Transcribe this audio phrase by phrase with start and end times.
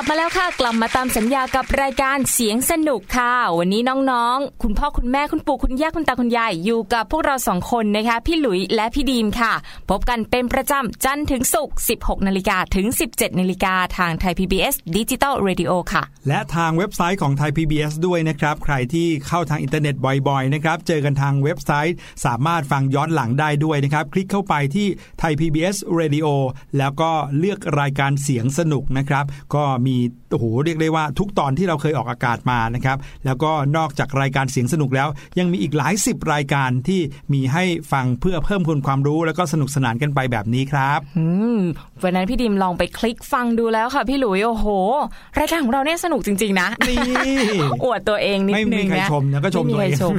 [0.00, 9.52] ลับมาแล้วค่ะ กลับมาตามสัญญากับรายการเสียงสนุกค่ะ วันนี้น้องๆ คุณพ่อคุณแม่คุณปู่คุณย่าคุณตาคุณยายอยู่กับพวกเราสองคนนะคะ พี่หลุยและพี่ดีมค่ะ
[9.90, 19.94] พบกันเป็นประจำจันทร์ถึงศุกร์ 16 นาฬิกาถึง 17 นาฬิกาทางไทย PBS Digital Radio ค่ะ และทางเว็บไซต์ของไทย PBS ด้วยนะครับ ใครที่เข้าทางอินเทอร์เน็ต
[20.28, 24.86] บ่อยๆนะครับ เจอกันทางเว็บไซต์ สามารถฟังย้อนหลังได้ด้วยนะครับ คลิกเข้าไปที่
[25.18, 26.26] ไทย PBS Radio
[26.78, 29.26] แล้วก็เลือกรายการเสียงสนุกนะครับ
[29.56, 29.98] ก็มีมี
[30.30, 37.00] โอ้โหเรียกได้ว่าทุกตอนที่เราเคยออกอากาศมานะครับ แล้วก็นอกจากรายการเสียงสนุกแล้ว ยังมีอีกหลายสิบรายการที่
[37.32, 41.58] มีให้ฟังเพื่อเพิ่มพูนความรู้แล้วก็สนุกสนานกันไปแบบนี้ครับอืม
[42.02, 44.66] วันนั้นพี่ดิมลองไปคลิกฟังดูแล้วค่ะ พี่หลุยโอ้โห
[45.38, 46.98] รายการของเราเนี่ยสนุกจริง ๆ นะนี่
[47.84, 50.14] อวดตัวเองนิดไม่นึมีงใครนะชมนะก็ชมไม่มีตัวใครเองชม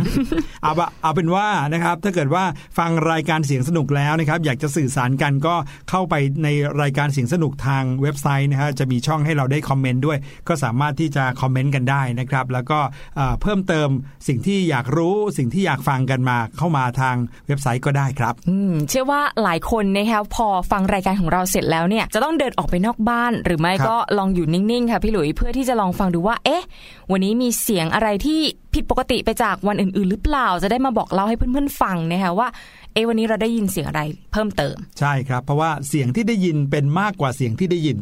[0.63, 2.43] เอาบะเอาเป็นว่านะครับ ถ้าเกิดว่า
[2.77, 5.55] ฟังรายการเสียงสนุกแล้วนะครับ อยากจะสื่อสารกันก็
[5.89, 6.47] เข้าไปใน
[6.81, 10.18] รายการเสียงสนุกทางเว็บไซต์นะฮะจะมีช่องให้เราได้คอมเมนต์ด้วย
[10.48, 12.80] ก็สามารถที่จะคอมเมนต์กันได้นะครับ แล้วก็
[13.15, 13.89] เอ่อเพิ่มเติม
[14.27, 17.15] สิ่งที่อยากรู้สิ่งที่อยากฟังกันมาเข้ามาทาง
[17.48, 26.63] เว็บไซต์ก็ได้ครับอืมเชื่อว่าหลายคนนะคะพอฟังรายการของเราเสร็จแล้วเนี่ยจะต้องเดินออกไปนอกบ้าน หรือไม่ครับก็ลองอยู่นิ่งๆค่ะพี่หลุยเพื่อที่จะลองฟังดูว่า เอ๊ะ
[27.12, 28.39] วันนี้มีเสียงอะไรที่
[28.74, 32.48] ผิดปกติไปจากวันอื่น ๆ หรือเปล่าจะได้มาบอกเล่าให้เพื่อนๆฟังนะคะว่า
[32.93, 34.01] เอ๊ะวันนี้เราได้ยินเสียงอะไร
[34.31, 37.97] เพิ่มเติม ใช่ครับ เพราะว่าเสียงที่ได้ยินเป็นมากกว่าเสียงที่ได้ยิน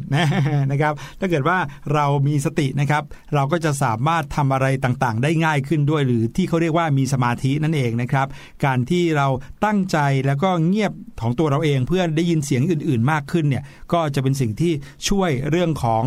[0.72, 1.58] นะครับ ถ้าเกิดว่า
[1.94, 3.04] เรามีสตินะครับ
[3.36, 8.28] เราก็จะสามารถทำอะไรต่างๆ ได้ง่ายขึ้นด้วย หรือที่เขาเรียกว่ามีสมาธินั่นเองนะครับ
[8.66, 9.28] การที่เรา
[9.66, 13.64] ตั้งใจแล้วก็เงียบของตัวเราเองเพื่อได้ยินเสียงอื่น ๆ มากขึ้นเนี่ย
[13.94, 14.74] ก็จะเป็นสิ่งที่
[15.10, 16.04] ช่วยเรื่องของ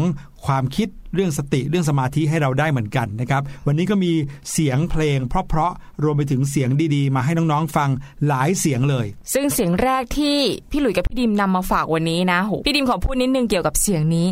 [0.47, 4.12] ความคิดเรื่องสติเรื่องสมาธิให้เราได้เหมือนกันนะครับวันนี้ก็มี
[4.53, 7.89] เสียงเพลง เพราะๆรวมไปถึงเสียงดีๆ มาให้น้องๆฟัง
[8.27, 10.37] หลายเสียงเลย ซึ่งเสียงแรกที่
[10.71, 14.27] พี่หลุยกับพี่ดิมนำมาฝากวันนี้นะโหพี่ดิมขอพูดนิดนึงเกี่ยวกับเสียงนี้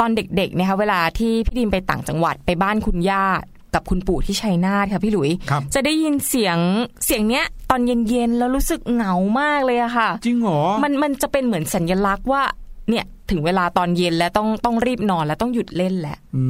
[0.00, 3.24] ตอนเด็กๆนะคะเวลาที่พี่ดิมไปต่างจังหวัดไปบ้านคุณย่า
[3.74, 6.58] กับคุณปู่ที่ชัยนาทค่ะพี่หลุยครับจะได้ยินเสียง
[7.04, 12.42] เสียงเนี้ยตอนเย็นๆแล้วรู้สึกเหงามากเลยอะค่ะ จริงเหรอ มันมันจะเป็นเหมือนสัญลักษณ์ว่า
[12.90, 16.44] เนี่ย ถึงเวลาตอนเย็นแล้วต้องต้องรีบนอนแล้วต้องหยุดเล่นแหละ อื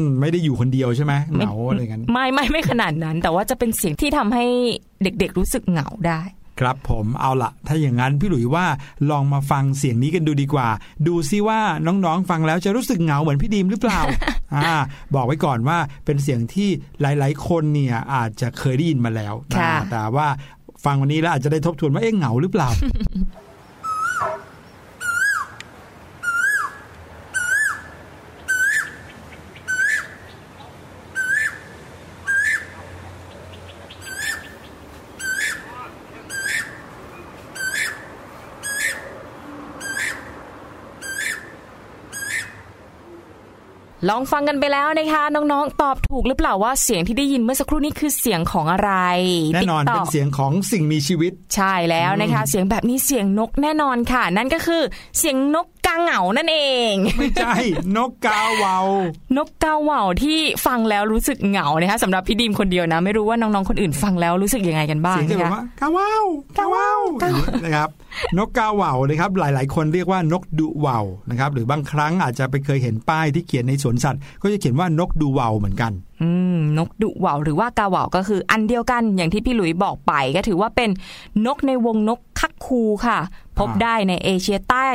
[0.00, 4.44] มไม่ได้อยู่คนเดียวใช่ไหมเหงาอะไรกันไม่ไม่ไม่ขนาดนั้น แต่ว่าจะเป็นเสียงที่ทำให้
[5.02, 6.20] เด็กๆรู้สึกเหงาได้
[6.60, 8.66] ครับผมเอาละถ้าอย่างนั้นพี่หลุยว่า
[9.10, 10.68] ลองมาฟังเสียงนี้กันดูดีกว่า
[11.06, 14.00] ดูซิว่าน้องๆฟังแล้วจะรู้สึกเหงาเหมือนพี่ดีมหรือเปล่า
[14.54, 14.74] อ่า
[15.14, 16.68] บอกไว้ก่อนว่าเป็นเสียงที่
[17.00, 20.26] หลายๆ คนเนี่ยอาจจะเคยได้ยินมาแล้วค่ะอ่าแต่ว่า
[20.84, 22.68] ฟังวันนี้แล้วอาจจะได้ทบทวนว่าเอ๊ะเหงาหรือเปล่า
[44.08, 48.92] ลองฟังกันไปแล้วนะคะ น้องๆ ตอบถูกหรือเปล่าว่าเสียงที่ได้ยินเมื่อสักครู่นี้คือเสียงของอะไร
[49.54, 54.82] แน่นอนติ๊กต๊เป็อนกเสียงของสิ่งมีชีวิต ใช่แล้วนะคะ เสียงแบบนี้เสียงนกแน่นอนค่ะ นั่นก็คือ
[55.18, 56.58] เสียงนกกาเหงานั่นเอ
[56.92, 57.54] ง ไม่ใช่
[57.96, 58.76] นกกาเหวา
[59.36, 66.24] นกกาเหว่าที่ฟังแล้วรู้สึกเหงานะคะสำหรับพี่ดีมคนเดียวนะ ไม่รู้ว่าน้องๆคนอื่นฟังแล้วรู้สึกยังไงกันบ้างเสียงจะแบบนะคะว่ากาว่าว
[66.58, 67.88] กาว่าวอย่างนี้นะครับ
[68.38, 71.00] นกกาเหว่านะครับ หลาย ๆ คนเรียกว่านกดุเหว่า
[71.30, 75.92] นะครับ หรือบางครั้งอาจจะไปเคยเห็นป้ายที่เขียนในสวนสัตว์ ก็จะเขียนว่านกดูเหว่าเหมือนกัน
[76.22, 80.90] อืมนกดุเหว่าหรือว่ากาเหว่าก็คืออันเดียวกันอย่างที่พี่หลุยบอกไปก็ถือว่าเป็น
[81.46, 83.18] นกในวงนกคักคูค่ะ
[83.58, 84.88] พบอ่าได้ในเอเชียใต้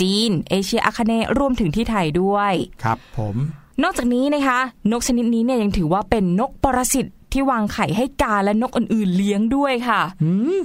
[0.00, 2.52] จีน เอเชียอาคเนย์รวมถึงที่ไทยด้วย
[2.84, 3.36] ครับผม
[3.82, 4.58] นอกจากนี้นะคะ
[4.92, 10.58] นกชนิดนี้เนี่ยยังถือว่าเป็นนกปรสิตที่วางไข่ให้กาและนกอื่นๆเลี้ยงด้วยค่ะหืม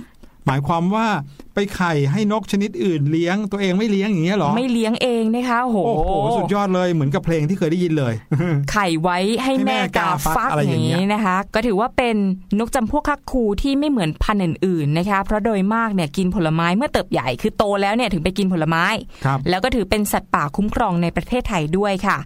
[0.46, 1.08] หมายความว่า
[1.56, 8.14] ไปไข่ให้นกชนิดอื่นเลี้ยงตัวเองไม่เลี้ยงอย่างเงี้ยเหรอ ไม่เลี้ยงเองนะคะโหโอ้โหสุดยอดเลยเหมือนกับเพลงที่เคยได้ยินเลย
[8.72, 12.16] ไข่ไว้ให้ให้แม่แม่กากาฟัฟักกอะไรออย่างย่างเงี้ยนี้นะคะ ก็ถือว่าเป็น
[12.60, 18.86] นกจำพวกคักคูที่ไม่เหมือนพันธุ์อื่นๆนะคะ เพราะโดยมากเนี่ยกินผลไม้เมื่อเติบใหญ่คือโตแล้วเนี่ยถึงไปกินผลไม้
[19.26, 22.18] ครับแล้วก็ถือเป็นสัตว์ป่าคุ้มครองในประเทศไทยด้วยค่ะ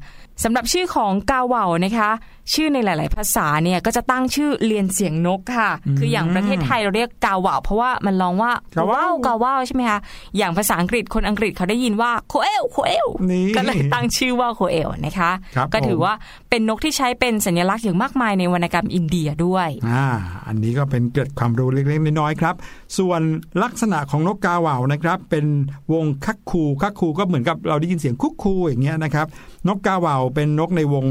[0.44, 2.10] สำหรับชื่อของกาเหว่านะคะ
[2.54, 10.00] ชื่อในหลาย ๆ ภาษาเนี่ยก็จะตั้งชื่อเรียนเสียงนกค่ะอืมคืออย่างประเทศไทยเราเรียกกาเหว่าเพราะว่ามันร้องว่ากาว่าวกาว่าวใช่ไหมคะ
[10.38, 16.14] อย่างภาษาอังกฤษคนอังกฤษเขาได้ยินว่า koel koel นี่ก็เลยตั้งชื่อว่า koel นะคะครับก็ถือผมว่า
[16.50, 20.06] เป็นนกที่ใช้เป็นสัญลักษณ์อย่างมากมายในวรรณกรรมอินเดียด้วย อ่า
[20.48, 22.56] อันนี้ก็เป็นเกร็ดความรู้เล็กๆน้อยๆครับ
[22.98, 23.22] ส่วน
[23.64, 25.46] ลักษณะของนกกาเหว่านะครับ เป็น
[25.94, 29.28] วง cuckoo cuckoo ก็เหมือนกับเราได้ยินเสียงคุกคูอย่างเงี้ยนะครับ
[29.68, 31.06] นกกาเหว่าเป็นนกในวง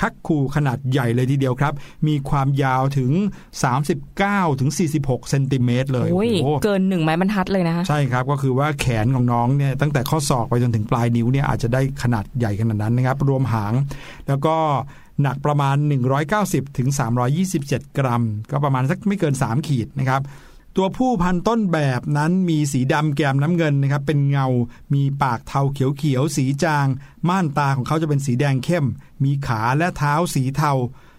[0.00, 1.72] cuckoo ขนาดใหญ่เลยทีเดียวครับ
[2.08, 3.12] มีความยาวถึง
[3.84, 4.70] 39ถึง
[5.00, 13.72] 46เซนติเมตรเลยโอ้ยโอ้โหเกินหนึ่งไม้บรรทัดเลยนะคะใช่ครับก็คือว่าแขนของน้องเนี่ยตั้งแต่ข้อศอกไปจนถึงปลายนิ้วเนี่ยอาจจะได้ขนาดใหญ่ขนาดนั้นนะครับ รวมหาง
[14.28, 14.56] แล้วก็
[15.22, 15.76] หนักประมาณ
[16.26, 16.88] 190ถึง
[17.42, 20.22] 327 กรัม ก็ประมาณสักไม่เกิน 3 ขีดนะครับ
[20.76, 24.46] ตัวผู้พันต้นแบบนั้นมีสีดำแกมน้ำเงินนะครับ เป็นเงา
[24.94, 26.86] มีปากเทาเขียวๆสีจาง
[27.28, 28.86] ม่านตาของเขาจะเป็นสีแดงเข้ม
[29.24, 30.72] มีขาและเท้าสีเทา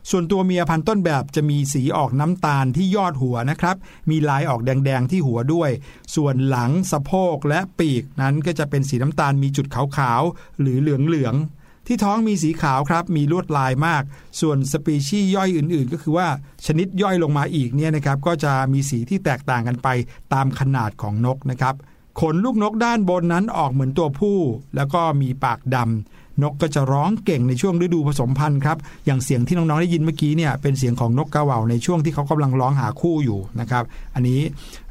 [0.09, 3.75] ส่วนตัวเมียพันต้นแบบจะมีสีออกน้ำตาลที่ยอดหัวนะครับ
[4.09, 5.71] มีลายออกแดงๆที่หัวด้วย
[6.15, 14.04] ส่วนหลังสะโพกและปีกนั้นก็จะเป็นสีน้ำตาลมีจุดขาวๆหรือเหลืองๆ ที่ท้องมีสีขาวครับมีลวดลายมาก
[14.42, 16.27] ส่วนสปีชีส์ย่อยอื่น ๆ ก็คือว่า
[16.65, 19.88] ชนิดย่อยลงมาอีกเนี่ยนะครับก็จะมีสีที่แตกต่างกันไป
[20.34, 21.75] ตามขนาดของนกนะครับ
[22.22, 24.38] ขนลูกนกด้านบนนั้นออกเหมือนตัวผู้
[24.75, 33.84] แล้วก็มีปากดำ นกก็จะร้องเก่งในช่วงฤดูผสมพันธุ์ครับอย่างเสียงที่น้องๆได้ยินเมื่อกี้เนี่ยเป็นเสียงของนกกาเหว่าในช่วงที่เขากำลังร้องหาคู่อยู่นะครับ
[34.15, 34.42] อันนี้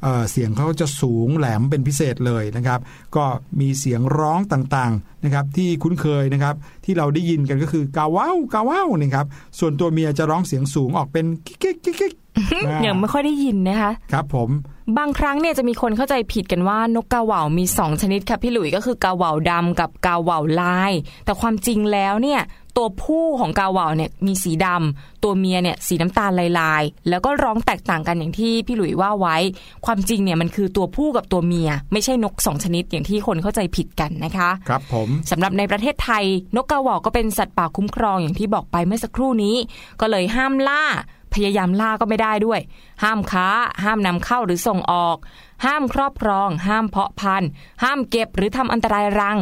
[0.02, 2.80] เอ่อเสียงเขาจะสูงแหลมเป็นพิเศษเลยนะครับ
[3.16, 3.24] ก็
[3.60, 9.26] มีเสียงร้องต่างๆนะครับที่คุ้นเคยนะครับที่เราได้ยินกันก็คือกาว้าวกาว้าวนี่ครับ
[9.58, 14.50] ส่วนตัวเมียจะร้องเสียงสูงออกเป็นกิ๊กกิ๊กกิ๊กกิ๊กยังไม่ค่อยได้ยินนะคะ ครับผม
[14.98, 20.92] บางครั้งเนี่ยจะมีคนเข้าใจผิดกันว่านกกาเหว่ามี2ชนิดค่ะพี่หลุยก็คือกาเหว่าดำกับกาเหว่าลาย
[21.24, 22.42] แต่ความจริงแล้วเนี่ย
[22.76, 29.36] ตัวผู้ของกาเหว่าเนี่ยมีสีดำตัวเมียเนี่ยสีน้ำตาลลายๆ แล้วก็ร้องแตกต่างกันอย่างที่พี่หลุยว่าไว้
[29.86, 36.24] ความจริงเนี่ยมันคือตัวผู้กับตัวเมีย ไม่ใช่นกสองชนิดอย่างที่คนเข้าใจผิดกันนะคะครับผมสำหรับในประเทศไทย
[36.56, 39.56] นกกาเหว่าก็เป็นสัตว์ป่าคุ้มครองอย่างที่บอกไปเมื่อสักครู่นี้
[40.00, 40.84] ก็เลยห้ามล่า
[41.34, 42.60] พยายามล่าก็ไม่ได้ด้วย
[43.02, 43.46] ห้ามค้า
[43.84, 45.16] ห้ามนำเข้าหรือส่งออก
[45.66, 47.50] ห้ามครอบครอง ห้ามเพาะพันธุ์
[47.82, 49.38] ห้ามเก็บหรือทำอันตรายรัง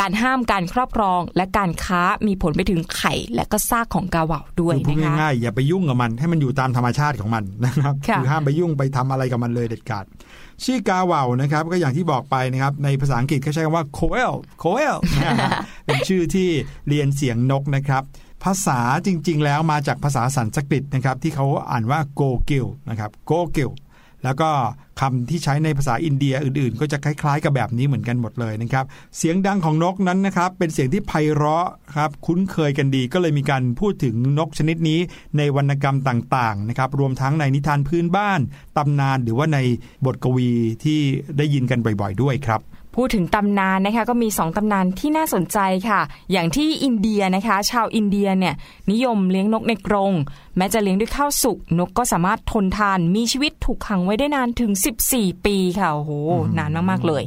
[0.00, 10.04] การห้ามการครอบครองและการค้ามีผลไปถึงไข่และก็ซากของกาเหว่าด้วยคือพูดนะคะง่ายๆอย่าไปยุ่งกับมันให้มันอยู่ตามธรรมชาติของมันนะครับค่ะอห้ามไปยุ่งไปทำอะไรกับมันเลยเด็ดขาด
[10.64, 15.50] ชื่อกาเหว่านะครับก็อย่างที่บอกไปนะครับในภาษาอังกฤษเขาใช้คำว่า coel coel นะฮะ
[15.86, 16.48] เป็นชื่อที่
[16.88, 18.02] เรียนเสียงนกนะครับ
[18.44, 23.72] ภาษาจริง ๆ แล้วมาจากภาษาสันสกฤตนะครับที่เขาอ่านว่า go gill นะครับ go gill
[24.24, 24.50] แล้วก็
[25.00, 28.84] คำที่ใช้ในภาษาอินเดียอื่นๆ ก็จะคล้ายๆ กับแบบนี้เหมือนกันหมดเลยนะครับ
[29.16, 35.00] เสียงดังของนกนั้นนะครับ เป็นเสียงที่ไพเราะครับคุ้นเคยกันดี ก็เลยมีการพูดถึงนกชนิดนี้
[35.36, 38.40] ในวรรณกรรมต่างๆนะครับรวมทั้งในนิทานพื้นบ้าน
[38.76, 39.58] ตำนานหรือว่าใน
[40.06, 40.50] บทกวี
[40.84, 41.00] ที่
[41.38, 42.60] ได้ยินกันบ่อยๆ ด้วยครับ
[42.96, 46.00] พูดถึงตำนานนะคะก็มี 2ตำนานที่น่าสนใจค่ะ
[46.32, 48.54] อย่างที่อินเดียนะคะ ชาวอินเดียเนี่ย
[48.90, 50.12] นิยมเลี้ยงนกในกรง
[50.56, 54.72] แม้จะเลี้ยงด้วยข้าวสุกนกก็สามารถทนทานมีชีวิตถูกขังไว้ได้นานถึง
[55.08, 56.10] 14 ปีค่ะโอ้โห
[56.58, 57.22] นานมากๆเลย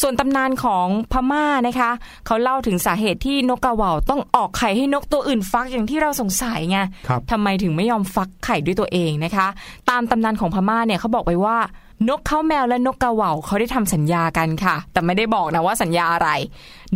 [0.00, 1.90] ส่วนตำนานของพม่านะคะ
[2.26, 6.78] เขาเล่าถึงสาเหตุที่นกกาเหว่าต้องออกไข่ให้นกตัวอื่นฟักอย่างที่เราสงสัยไง
[7.08, 9.46] ครับทำไมถึงไม่ยอมฟักไข่ด้วยตัวเองนะคะ
[9.90, 11.58] ตามตำนานของพม่าเนี่ยเขาบอกไว้ว่า
[12.08, 16.28] นกเขาแมวและนกกาเหว่าเขาได้ทำสัญญากันค่ะ แต่ไม่ได้บอกนะว่าสัญญาอะไร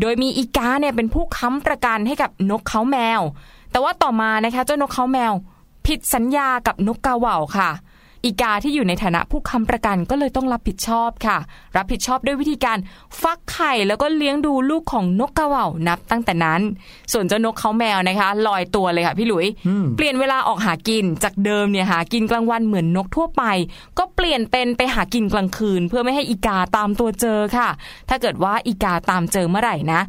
[0.00, 3.20] โดยมีอีกาเนี่ยเป็นผู้ค้ำประกันให้กับนกเขาแมว
[3.70, 5.32] แต่ว่าต่อมานะคะเจ้านกเขาแมว
[5.86, 7.70] ผิดสัญญากับนกกาเหว่าค่ะ
[8.24, 11.38] อีกาที่อยู่ในฐานะผู้ค้ำประกันก็เลยต้องรับผิดชอบค่ะ
[11.76, 12.78] รับผิดชอบด้วยวิธีการ
[13.22, 16.60] ฟักไข่แล้วก็เลี้ยงดูลูกของนกกาเหว่านับตั้งแต่นั้น
[17.12, 23.44] ส่วนเจ้านกเขาแมวนะคะลอยตัวเลยค่ะพี่หลุยอืมเปลี่ยนเวลาออกหากินจากเดิมเนี่ยหากินกลางวันเหมือนนกทั่วไป
[23.98, 27.68] ก็เปลี่ยนเป็นไปหากินกลางคืน เพื่อไม่ให้อีกาตามตัวเจอค่ะ
[28.08, 30.02] ถ้าเกิดว่าอีกาตามเจอเมื่อไหร่นะ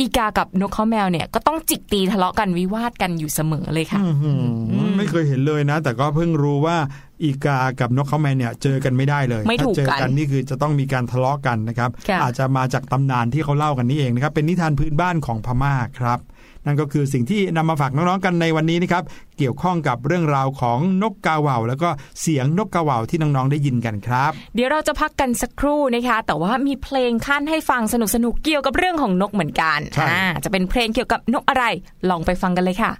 [0.00, 4.42] อีกากับนกเขาแมวเนี่ยก็ต้องจิกตีทะเลาะกันวิวาทกันอยู่เสมอเลยค่ะอื้อหือ
[4.96, 6.76] ไม่เคยเห็นเลยนะ แต่ก็เพิ่งรู้ว่า
[7.22, 16.18] อีกากับนกเขาแมวเนี่ยเจอกันไม่ได้เลยไม่ถูกถ้าเจอกักันนนี่คือจะต้องมีการทะเลาะกันนะครับค่ะอาจจะมาจากตำนานที่เขาเล่ากันนี่เองนะครับ เป็นนิทานพื้นบ้านของพม่าครับ
[16.68, 19.04] นั่นก็คือสิ่งที่นำมาฝากน้องๆกันในวันนี้นะครับ
[19.38, 21.88] เกี่ยวข้องกับเรื่องราวของนกกาเหว่า แล้วก็
[22.20, 27.94] เสียงนกกาเหว่าที่น้องๆได้ยินกันครับ เดี๋ยวเราจะพักกันสักครู่นะคะ แต่ว่ามีเพลงขั้นให้ฟังส
[28.24, 31.64] นุกๆเกี่ยวกับเรื่องของนกเหมือนกันใช่อ่าจะเป็นเพลงเกี่ยวกับนกอะไร
[32.10, 32.92] ลองไปฟังกันเลยค่ะ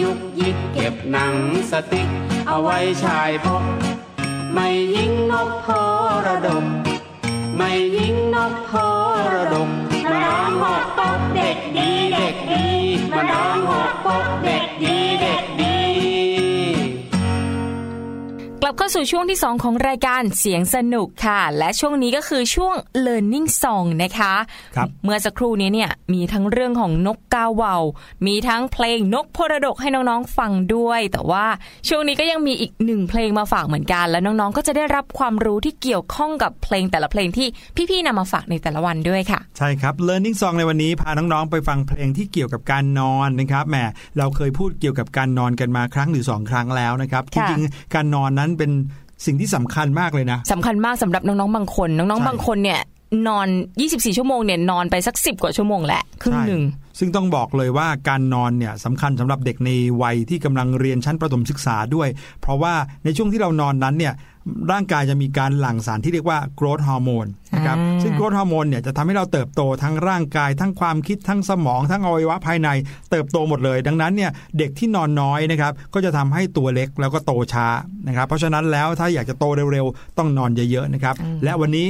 [0.00, 1.34] ยิกยุกยิกเก็บหนัง
[1.70, 2.08] สติ๊ก
[2.46, 3.64] เอาไว้ชายพก
[4.54, 5.82] ไม่ยิงนกพอ
[6.26, 6.66] ระดก
[7.56, 8.88] ไม่ยิงนกพอ
[9.34, 9.70] ระดก
[10.10, 12.66] มันร้องหกปกเด็กดีเด็กดี
[13.12, 15.13] มันร้องหกปกเด็กดีเด็กดี
[18.66, 22.74] กลับเข้าสู่ช่วงที่ 2 ของรายการเสียงสนุกค่ะ และช่วงนี้ก็คือช่วง
[23.06, 24.34] learning song นะคะ
[24.76, 27.76] ครับเมื่อสักครู่นี้เนี่ยมีทั้งเรื่องของนกกาเหว่า
[28.26, 31.46] มีทั้งเพลงนกพรดกให้น้องๆฟังด้วย แต่ว่า
[31.88, 37.48] ช่วงนี้ก็ยังมีอีกหนึ่งเพลงมาฝากเหมือนกัน แล้วน้องๆก็จะได้รับความรู้ที่เกี่ยวข้องกับเพลงแต่ละเพลงที่
[37.90, 43.76] พี่ๆนำมาฝากในแต่ละวันด้วยค่ะ ใช่ครับ Learning Song ในวันนี้พาน้องๆไปฟังเพลงที่เกี่ยวกับการนอนนะครับแหม
[44.18, 48.72] เราเคยพูดเกี่ยวกับการนอนกันมาครั้งหรือสองครั้งแล้วนะครับจค่ะริงๆการนอนนั้นเป็น
[49.26, 52.80] สิ่งที่สำคัญมากเลยนะสำคัญมากสำหรับน้องๆบางคน น้องใช่ๆบางคนเนี่ย
[53.28, 53.48] นอน
[53.82, 59.70] 24 ชั่วโมงเนี่ยนอนไปสัก 10 กว่าชั่วโมงแหละครึ่งหนึ่งใช่ซึ่งต้องบอกเลยว่าการนอนเนี่ยสำคัญสำหรับเด็กใน
[60.02, 62.08] วัยที่กำลังเรียนชั้นประถมศึกษาด้วย
[62.40, 64.14] เพราะว่าในช่วงที่เรานอนนั้นเนี่ย
[64.72, 72.68] ร่างกายจะมีการหลั่งสารที่เรียกว่า growth hormone นะครับอ่าซึ่ง growth hormone เนี่ยจะทำให้เราเติบโตทั้งร่างกาย ทั้งความคิดทั้งสมอง ทั้งอวัยวะภายใน
[73.10, 77.66] เติบโตหมดเลย ดังนั้นเนี่ยเด็กที่นอนน้อยนะครับก็จะทำให้ตัวเล็กแล้วก็โตช้า
[78.06, 81.86] นะครับเพราะฉะนั้นแล้วถ้าอยากจะโตเร็วๆ ต้องนอนเยอะๆนะครับและวันนี้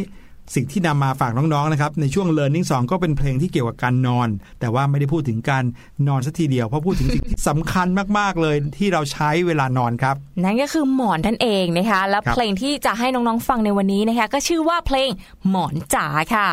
[0.54, 4.28] สิ่งที่นำมาฝากน้องๆนะครับในช่วง Learning 2 ก็เป็นเพลงที่เกี่ยวกับการนอน
[4.60, 5.64] แต่ว่าไม่ได้พูดถึงการ
[6.08, 7.86] นอนสัทีเดียว เพราะพูดถึงสิ่งที่สำคัญ
[8.18, 10.14] มากๆเลยที่เราใช้เวลานอนครับ
[10.44, 15.10] นั่นก็คือหมอนนั่นเองนะคะ และครับเพลงที่จะให้น้องๆฟังในวันนี้นะคะ ก็ชื่อว่าเพลง
[15.48, 16.48] หมอนจ๋าค่ะ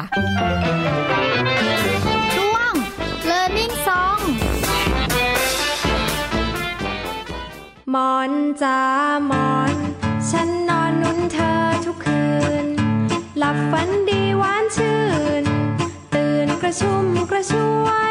[2.36, 2.72] ช่วง
[3.30, 4.22] Learning Song
[7.92, 8.80] หมอนจ้า
[9.28, 9.61] หมอนฉัน
[13.72, 15.00] ฝันดีหวานชื่
[15.42, 15.46] น
[16.14, 17.54] ตื่นกระชุ่มกระช
[17.86, 17.88] ว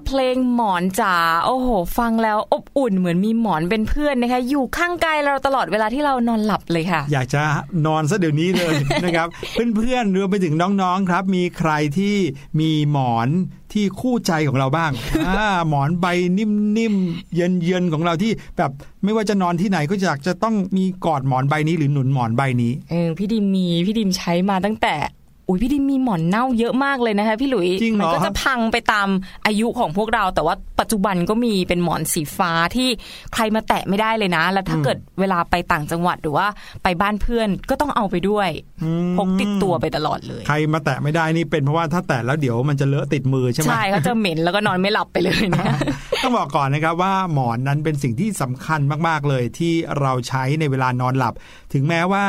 [0.00, 7.42] นะคะสำหรับเพลงหมอนจ๋าโอ้โห ฟังแล้วอบอุ่นเหมือนมีหมอนเป็นเพื่อนนะคะ อยู่ข้างกายเราตลอดเวลาที่เรานอนหลับเลยค่ะ อยากจะ
[7.86, 9.28] นอนซะเดี๋ยวนี้เลยนะครับ
[9.76, 12.16] เพื่อนๆรวมไปถึงน้องๆครับ มีใครที่
[12.60, 13.28] มีหมอน
[13.72, 14.90] ที่คู่ใจของเราบ้าง
[15.28, 16.06] อ่าหมอนใบ
[16.38, 18.70] นิ่มๆเย็นๆของเราที่แบบ
[19.04, 24.94] ไม่ว่าจะนอนที่ไหนก็อยากจะต้องมีกอดหมอนใบนี้หรือหนุนหมอนใบนี้เออพี่ดิมมีพี่ดิมใช้มาตั้งแต่
[25.50, 29.08] อุ้ยพี่ดิมมีหมอนเน่าเยอะมากเลยนะคะพี่หลุยจริงเหรอมัก็จะพังไปตาม
[29.46, 32.88] อายุของพวกเรา แต่ว่าปัจจุบันก็มีเป็นหมอนสีฟ้าที่
[33.34, 36.46] ใครมาแตะไม่ได้เลยนะ แล้วถ้าเกิดเวลาไปต่างจังหวัดหรือว่า
[36.82, 38.48] ไปบ้านเพื่อนก็ต้องเอาไปด้วย
[39.16, 45.64] พกติดตัวไปตลอดเลย ใครมาแตะไม่ได้นี่เป็นเพราะว่าถ้าแตะแล้วเดี๋ยวมันจะเลอะติดมือใช่ไหมใช่เขาจะเหม็นแล้วก็นอนไม่หลับไปเลยนะ
[46.22, 51.34] ต้องบอกก่อนนะครับว่าหมอนนั้นเป็นสิ่งที่สำคัญมากๆเลยที่เราใช้ในเวลานอนหลับ
[51.72, 52.24] ถึงแม้ว่า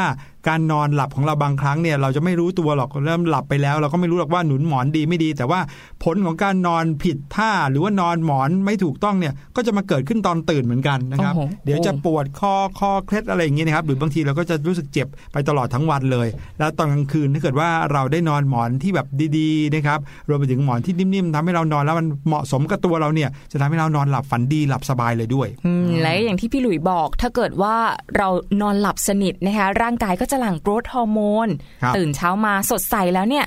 [0.48, 5.60] การนอนหลับของเราบางครั้งเนี่ยเราจะไม่รู้ตัวหรอกเริ่มหลับไปแล้ว เราก็ไม่รู้หรอกว่าหนุนหมอนดีไม่ดี แต่ว่า
[6.04, 16.28] ผลของการนอนผิดท่าหรือว่านอนหมอนไม่ถูกต้องเนี่ยก็จะมาเกิดขึ้นตอนตื่นเหมือนกันนะครับโอ้โหเดี๋ยวจะปวดคอคอเคล็ดอะไรอย่างเงี้ยนะครับหรือบางทีเราก็จะรู้สึกเจ็บไปตลอดทั้งวันเลย
[16.60, 20.00] แล้วตอนกลางคืนถ้าเกิดว่าเราได้นอนหมอนที่แบบดีๆนะครับ
[20.30, 27.76] รวมไปถึงหมอนที่นิ่มๆทำให้เรานอนแล้วมันเหมาะสมกับตัวเราเนี่ยจะทำให้เรานอนหลับฝันดีหลับสบายเลยด้วยอืมและอย่างที่พี่หลุยบอกถ้าเกิดว่า
[28.18, 28.28] เรา
[28.62, 31.48] นอนหลับสนิทนะคะร่างกายก็จะหลั่งโกรทฮอร์โมน
[31.84, 33.46] ครับตื่นเช้ามาสดใสแล้วเนี่ย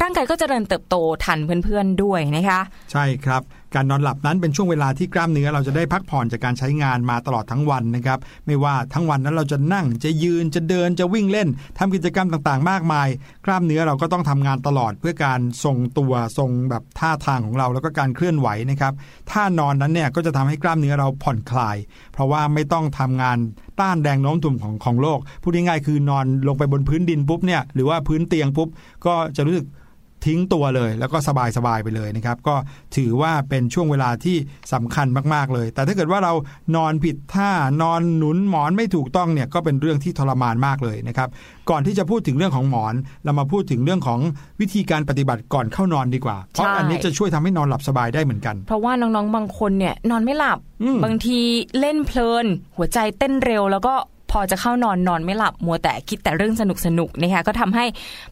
[0.00, 2.60] ร่างกายก็จเจริญเติบโตทันเพื่อนๆด้วยนะคะ
[2.92, 3.42] ใช่ครับ
[3.74, 13.08] การนอนหลับนั้นเป็นช่วงเวลาที่กล้ามเนื้อเราจะได้พักผ่อนจากการใช้งานมาตลอดทั้งวันนะครับ ไม่ว่าทั้งวันนั้นเราจะนั่งจะยืนจะเดินจะวิ่งเล่นทำกิจกรรมต่างๆ มากมาย
[13.46, 18.92] กล้ามเนื้อเราก็ต้องทำงานตลอดเพื่อการทรงตัวทรงแบบท่าทางของเราแล้วก็การเคลื่อนไหวนะครับ
[19.30, 21.76] ท่านอนนั้นเนี่ยก็จะทำให้กล้ามเนื้อเราผ่อนคลาย
[22.12, 23.38] เพราะว่าไม่ต้องทำงาน
[23.80, 28.68] ต้านแรงโน้มถ่วงของของโลกพูดง่ายๆคือนอนลงไปบนพื้นดินปุ๊บเนี่ยหรือว่าพื้นเตียงปุ๊บ
[29.06, 29.66] ก็จะรู้สึก
[30.26, 32.54] ทิ้งตัวเลย แล้วก็สบายสบายๆไปเลยนะครับ ก็
[32.96, 34.36] ถือว่าเป็นช่วงเวลาที่
[34.72, 36.32] สำคัญมากๆเลย แต่ถ้าเกิดว่าเรา
[36.76, 37.50] นอนผิดท่า
[37.82, 41.28] นอนหนุนหมอนไม่ถูกต้องเนี่ยก็เป็นเรื่องที่ทรมานมากเลยนะครับ
[41.70, 44.20] ก่อนที่จะพูดถึงเรื่องของหมอน เรามาพูดถึงเรื่องของ
[44.60, 51.40] วิธีการปฏิบัติก่อนเข้านอนดีกว่า เพราะใช่อันนี้จะช่วยทำให้นอนหลับสบายได้เหมือนกัน เพราะว่าน้องๆบางคนเนี่ยนอนไม่หลับอืมบางที
[51.80, 53.94] เล่นเพลิน หัวใจเต้นเร็วแล้วก็
[54.32, 57.84] พอจะเข้านอนนอนไม่หลับมัวแต่คิดแต่เรื่องสนุกสนุกๆนะคะก็ทำให้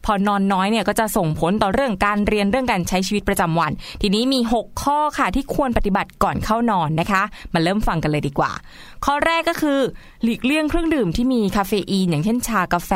[0.04, 7.22] พอนอนน้อยเนี่ยก็จะส่งผลต่อเรื่องการเรียนเรื่องการใช้ชีวิตประจำวัน ทีนี้มี 6 ข้อค่ะที่ควรปฏิบัติก่อนเข้านอนนะคะ
[7.54, 8.52] มาเริ่มฟังกันเลยดีกว่า
[9.04, 9.78] ข้อแรกก็คือ
[10.22, 12.92] หลีกเลี่ยงเครื่องดื่มที่มีคาเฟอีนอย่างเช่นชากาแฟ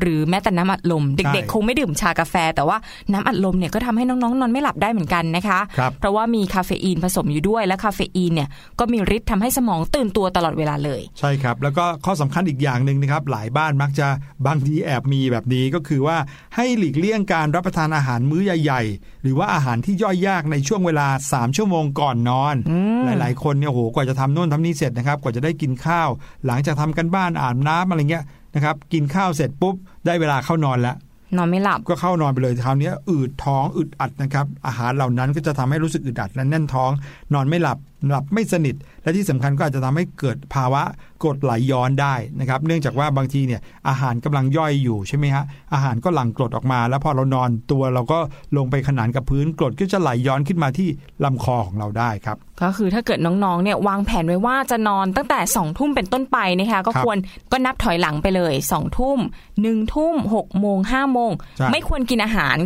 [0.00, 2.76] หรือแม้แต่น้ำอัดลม เด็กใช่ๆคงไม่ดื่มชากาแฟ แต่ว่า
[3.12, 14.06] น้ำอัดลมเนี่ยก็ทำให้น้องๆ นอนไม่หลับได้เหมือนกันนะคะครับเพราะว่ามีคาเฟอีนผสมอยู่ด้วยและคาเฟอีนเนี่ยก็มีฤทธิ์ทำให้สมองตื่นตัวตลอดเวลาเลย ใช่ครับ แล้วก็ข้อสำคัญอีกอย่างหนึ่งนะครับ หลายบ้านมักจะ
[14.46, 16.16] บางทีแอบมีแบบนี้ก็คือว่า
[16.56, 22.56] ให้หลีกเลี่ยงการรับประทานอาหารมื้อใหญ่ๆ หรือว่าอาหารที่ย่อยยากในช่วงเวลา 3 ชั่วโมงก่อนนอน
[23.04, 26.08] หลายๆ คนเนี่ยโอ้โหกว่าจะทำโน่นทำนี่เสร็จนะครับกว่าจะได้กินข้าว
[26.46, 28.24] หลังจากทำกันบ้านอาบน้ำอะไรเงี้ย
[28.56, 29.74] นะครับกินข้าวเสร็จปุ๊บ
[30.06, 30.96] ได้เวลาเข้านอนแล้ว
[31.36, 36.90] นอนไม่หลับก็เข้านอนไปเลยคราวนี้อืดท้องอึดอัดนะครับ อาหารเหล่านั้นก็จะทำให้รู้สึกอึดอัดและแน่นท้อง
[37.34, 40.82] นอนไม่หลับหลับไม่สนิท และที่สำคัญก็อาจจะทำให้เกิดภาวะ
[41.22, 48.18] กรดไหลย้อนได้นะครับ เนื่องจากว่าบางทีเนี่ยอาหารกำลังย่อยอยู่ใช่ไหมฮะอาหารก็หลั่งกรดออกมา แล้วพอเรานอนตัวเราก็
[48.56, 50.88] ลงไปขนานกับพื้นกรดก็จะไหลย้อนขึ้นมาที่
[51.24, 57.16] ลำคอของเราได้ครับก็คือถ้าเกิดน้องๆเนี่ยวางแผนไว้ว่าจะนอนตั้งแต่2องทุ่มเป็นต้นไปนะคะก็ครับควร
[57.52, 59.18] ก็นับถอยหลังไปเลย2องทุ่ม
[59.62, 62.56] หนึ่งทุ่มหกโมงห้าโมงใช่ไม่ควรกินอาหาร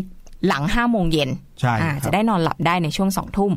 [0.47, 3.53] หลังห้าโมงเย็นใช่อ่าครับจะได้นอนหลับได้ในช่วงสองทุ่ม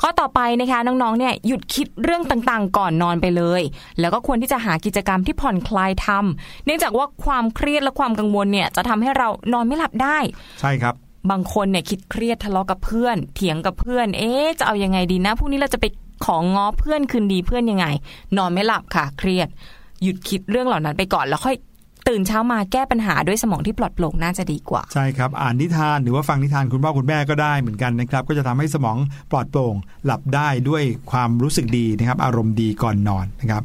[0.00, 3.62] ข้อต่อไปนะคะน้องๆเนี่ยหยุดคิดเรื่องต่างๆ ก่อนนอนไปเลย
[4.00, 10.18] แล้วก็ควรที่จะหากิจกรรมที่ผ่อนคลายทำเนื่องจากว่าความเครียดและความกังวลเนี่ยจะทำให้เรานอนไม่หลับได้
[10.60, 10.94] ใช่ครับ
[11.30, 15.86] บางคนเนี่ยคิดเครียดทะเลาะกับเพื่อน เถียงกับเพื่อน เอ๊ะจะเอายังไงดีนะพรุ่งนี้เราจะไป
[16.26, 17.86] ของง้อเพื่อนคืนดีเพื่อนยังไง
[18.36, 19.48] นอนไม่หลับค่ะ เครียด
[20.02, 21.56] หยุดคิดเรื่องเหล่านั้นไปก่อนแล้วค่อย
[22.08, 28.96] ตื่นเช้ามาแก้ปัญหาด้วยสมองที่ปลอดโปร่งน่าจะดีกว่า ใช่ครับ อ่านนิทานหรือว่าฟังนิทานคุณพ่อคุณแม่ก็ได้เหมือนกันนะครับ ก็จะทำให้สมอง
[29.30, 33.62] ปลอดโปร่ง หลับได้ด้วยความรู้สึกดีนะครับ อารมณ์ดีก่อนนอนนะครับ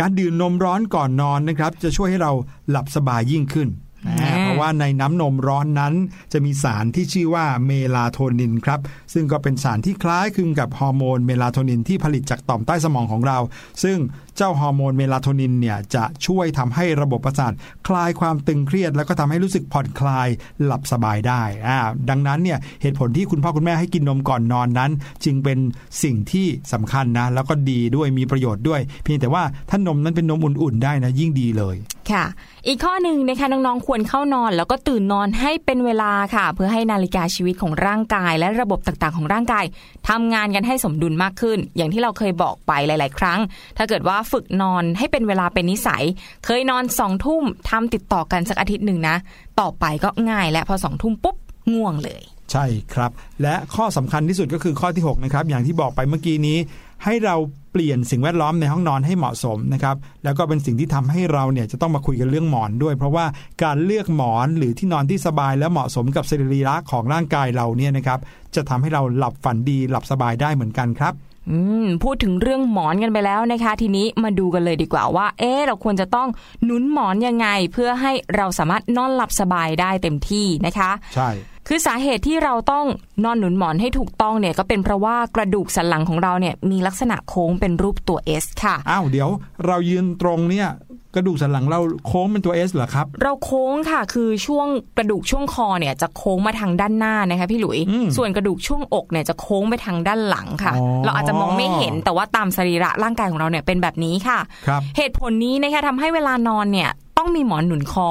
[0.00, 2.32] การดื่มนมร้อนก่อนนอนนะครับ จะช่วยให้เรา
[2.70, 3.70] หลับสบายยิ่งขึ้น
[4.06, 5.94] นะอ่าเพราะว่าในน้ำนมร้อนนั้น
[6.32, 8.80] จะมีสารที่ชื่อว่าเมลาโทนินครับ
[9.14, 13.38] ซึ่งก็เป็นสารที่คล้ายคลึงกับฮอร์โมนเมลาโทนินที่ผลิตจากต่อมใต้สมองของเรา
[13.82, 13.96] ซึ่ง
[14.38, 17.52] เจ้าฮอร์โมนเมลาโทนินเนี่ยจะช่วยทำให้ระบบประสาท
[17.88, 20.28] คลายความตึงเครียด แล้วก็ทำให้รู้สึกผ่อนคลาย
[20.64, 21.78] หลับสบายได้อ่า
[22.10, 24.90] ดังนั้นเนี่ยเหตุผลที่คุณพ่อคุณแม่ให้กินนมก่อนนอนนั้น
[25.24, 25.58] จึงเป็น
[26.02, 31.76] สิ่งที่สำคัญนะ แล้วก็ดีด้วยมีประโยชน์ด้วย เพียงแต่ว่าถ้านมนั้นเป็นนมอุ่นๆได้นะยิ่งดีเลย
[32.10, 32.24] ค่ะ
[32.66, 39.64] อีกข้อหนึ่งนะคะน้องๆควรเข้านอน แล้วก็ตื่นนอนให้เป็นเวลาค่ะ เพื่อให้นาฬิกาชีวิตของร่างกาย และระบบต่างๆของร่างกาย
[40.08, 43.40] ทำงานกันให้สมดุลมากขึ้น อย่างที่เราเคยบอกไปหลาย ๆ ครั้ง
[43.76, 46.04] ถ้าเกิดว่าฝึกนอนให้เป็นเวลาเป็นนิสัย
[46.44, 49.16] เคยนอนสองทุ่มทำติดต่อกันสักอาทิตย์หนึ่งนะ
[49.60, 51.36] ต่อไปก็ง่ายและพอสองทุ่มปุ๊บ
[51.74, 53.10] ง่วงเลย ใช่ครับ
[53.42, 56.58] และข้อสำคัญที่สุดก็คือข้อที่ 6 นะครับ อย่างที่บอกไปเมื่อกี้นี้
[57.04, 57.36] ให้เรา
[57.72, 63.24] เปลี่ยนสิ่งแวดล้อมในห้องนอนให้เหมาะสมนะครับ แล้วก็เป็นสิ่งที่ทำให้เราเนี่ยจะต้องมาคุยกันเรื่องหมอนด้วย เพราะว่า
[63.62, 68.18] การเลือกหมอนหรือที่นอนที่สบายและเหมาะสมกับสรีระของร่างกายเราเนี่ยนะครับ
[68.54, 71.14] จะทำให้เราหลับฝันดีหลับสบายได้เหมือนกันครับ
[71.50, 76.28] อืมพูดถึงเรื่องหมอนกันไปแล้วนะคะ ทีนี้มาดูกันเลยดีกว่าว่า เอ๊ะเราควรจะต้อง
[76.64, 81.30] หนุนหมอนยังไง เพื่อให้เราสามารถนอนหลับสบายได้เต็มที่นะคะ ใช่
[81.68, 82.86] คือสาเหตุที่เราต้อง
[83.24, 89.28] นอนหนุนหมอนให้ถูกต้องเนี่ยก็เป็นเพราะว่ากระดูกสันหลังของเราเนี่ยมีลักษณะโค้งเป็นรูปตัว S ค่ะ อ้าวเดี๋ยว
[89.66, 90.68] เรายืนตรงเนี่ย
[91.14, 108.08] กระดูกสันหลังเราโค้งเป็นตัว S เหรอครับ เราโค้งค่ะคือช่วงกระดูกช่วงคอเนี่ยจะโค้งมาทางด้านหน้านะคะพี่หลุยอืมส่วนกระดูกช่วงอกเนี่ยจะโค้งไปทางด้านหลังค่ะอ๋อเราอาจจะมองไม่เห็นแต่ว่าตามสรีระร่างกายของเราเนี่ยเป็นแบบนี้ค่ะครับเหตุผลนี้นะคะทำให้เวลานอนเนี่ย ต้องมีหมอนหนุนคอ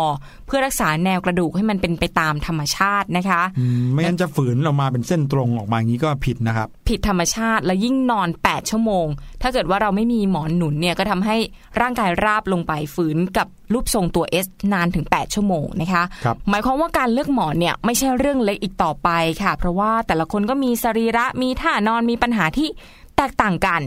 [0.48, 9.06] เพื่อรักษาแนวกระดูกให้มันเป็นไปตามธรรมชาตินะคะอืมไม่งั้นจะฝืนเรามาเป็นเส้นตรงออกมาอย่างนี้ก็ผิดนะครับ ผิดธรรมชาติแล้วยิ่งนอน 8 ชั่วโมง
[9.42, 11.36] ถ้าเกิดว่าเราไม่มีหมอนหนุนเนี่ยก็ทำให้
[11.82, 19.10] ร่างกายราบลงไปฝืนกับรูปทรงตัว S นานถึง 8 ชั่วโมงนะคะครับหมายความว่าการเลือกหมอนเนี่ยไม่ใช่เรื่องเล็กอีกต่อไป
[19.44, 22.70] ค่ะ เพราะว่าแต่ละคนก็มีสรีระมีท่านอนมีปัญหาที่
[23.18, 23.82] แตกต่างกัน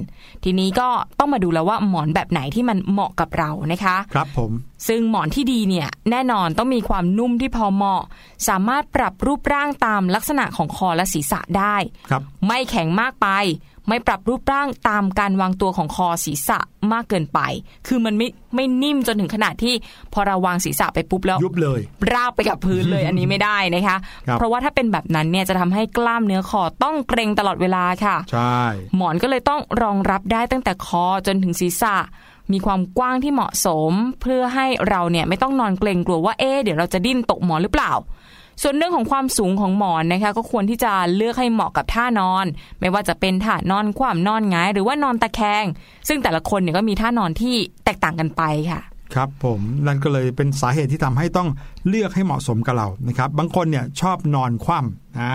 [0.45, 0.89] ทีนี้ก็
[1.19, 4.51] ต้องมาดูแล้วว่าหมอนแบบไหนที่มันเหมาะกับเรานะคะ ครับผม
[4.89, 8.03] ซึ่งหมอนที่ดีเนี่ยแน่นอนต้องมีความนุ่มที่พอเหมาะ
[8.49, 11.77] สามารถปรับรูปร่างตามลักษณะของคอและศีรษะได้
[12.11, 13.29] ครับ ไม่แข็งมากไป
[13.91, 16.59] ไม่ปรับรูปร่างตามการวางตัวของคอศีรษะ
[16.93, 17.41] มากเกินไป
[17.87, 19.75] คือมันไม่ไม่นิ่มจนถึงขนาดที่
[20.13, 21.81] พอเราวางศีรษะไปปุ๊บแล้วยุบเลย
[22.13, 28.61] ราบไปกับพื้นเลยอันนี้ไม่ได้นะคะครับเพราะว่าถ้าเป็นแบบนั้นเนี่ยจะทำให้กล้ามเนื้อคอต้องเกรงตลอดเวลาค่ะ ใช่
[28.97, 31.97] หมอนก็เลยต้องรองรับได้ตั้งแต่คอจนถึงศีรษะ
[32.53, 37.93] มีความกว้างที่เหมาะสม เพื่อให้เราเนี่ยไม่ต้องนอนเกรงกลัวว่าเอ๊ะเดี๋ยวเราจะดิ้นตกหมอนหรือเปล่า
[38.63, 42.45] ส่วนเรื่องของความสูงของหมอนนะคะ ก็ควรที่จะเลือกให้เหมาะกับท่านอน
[42.81, 45.65] ไม่ว่าจะเป็นท่านอนคว่ำนอนหงาย หรือว่านอนตะแคง
[46.09, 48.81] ซึ่งแต่ละคนเนี่ยก็มีท่านอนที่แตกต่างกันไปค่ะ
[49.15, 51.49] ครับผมนั่นก็เลยเป็นสาเหตุที่ทำให้ต้อง
[51.89, 55.33] เลือกให้เหมาะสมกับเรานะครับบางคนเนี่ยชอบนอนคว่ำอ่า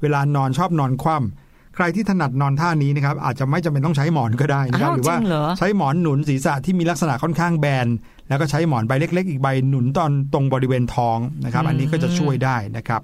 [0.00, 7.86] เวลานอนชอบนอนคว่ำใครที่ถนัดนอนท่านี้นะครับอาจจะไม่จำเป็นต้องใช้หมอนก็ได้นะครับอ้าวหรือว่าจริงเหรอใช้หมอนหนุนศีรษะที่มีลักษณะค่อนข้างแบน
[8.28, 13.00] แล้วก็ใช้หมอนใบเล็ก ๆ อีกใบหนุนตอนตรงบริเวณท้องนะครับ อันนี้ก็จะช่วยได้นะครับ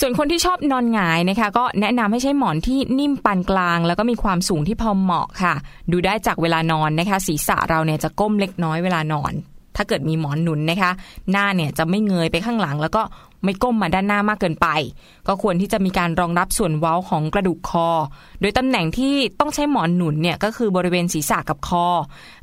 [0.00, 5.54] ส่วนคนที่ชอบนอนหงายนะคะ ก็แนะนำให้ใช้หมอนที่นิ่มปานกลาง แล้วก็มีความสูงที่พอเหมาะค่ะ
[5.92, 9.32] ดูได้จากเวลานอนนะคะ ศีรษะเราเนี่ยจะก้มเล็กน้อยเวลานอน
[9.76, 10.90] ถ้าเกิดมีหมอนหนุนนะคะ
[11.30, 13.02] หน้าเนี่ยจะไม่เงยไปข้างหลัง แล้วก็
[13.44, 14.68] ไม่ก้มมาด้านหน้ามากเกินไป
[15.28, 17.88] ก็ควรที่จะมีการรองรับส่วนเว้าของกระดูกคอ
[18.40, 21.86] โดยตำแหน่งที่ต้องใช้หมอนหนุนเนี่ยก็คือบริเวณศีรษะกับคอ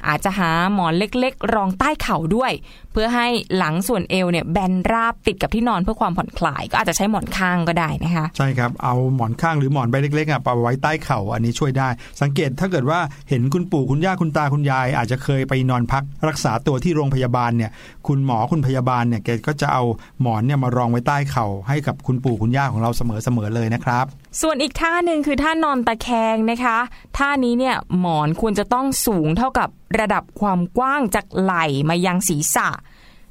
[0.08, 2.52] อาจจะหาหมอนเล็กๆ รองใต้เข่าด้วย
[2.93, 3.27] เพื่อให้
[3.58, 11.89] หลังส่วนเอวเนี่ยแบนราบติดกับที่นอนเพื่อความผ่อนคลาย ก็อาจจะใช้หมอนข้างก็ได้นะคะใช่ครับเอาหมอนข้างหรือหมอนใบเล็กๆอะไปไว้ใต้เข่าอันนี้ช่วยได้
[12.21, 12.99] สังเกตถ้าเกิดว่า
[13.30, 17.71] เห็นคุณปู่คุณย่าคุณตาคุณยาย อาจจะเคยไปนอนพักรักษาตัวที่โรงพยาบาลเนี่ย
[18.08, 19.84] คุณหมอคุณพยาบาลเนี่ยแกก็จะเอา
[20.21, 24.08] หมอนเนี่ยมารองไว้ใต้เข่าให้กับคุณปู่คุณย่าของเราเสมอๆเลยนะครับ
[24.41, 26.78] ส่วนอีกท่าหนึ่งคือท่านอนตะแคงนะคะ
[27.17, 32.67] ท่านี้เนี่ยหมอนควรจะต้องสูงเท่ากับระดับความกว้างจากไหล่มายังศีรษะ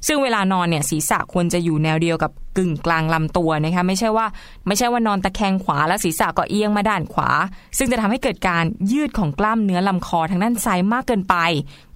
[0.07, 4.25] ซึ่งเวลานอนเนี่ยศีรษะควรจะอยู่แนวเดียวกับกึ่งกลางลำตัวนะคะไม่ใช่ว่า
[4.67, 7.29] ไม่ใช่ว่านอนตะแคงขวาแล้วศีรษะก็เอียงมาด้านขวา
[7.77, 11.35] ซึ่งจะทำให้เกิดการยืดของกล้ามเนื้อลำคอทางด้านซ้ายมากเกินไป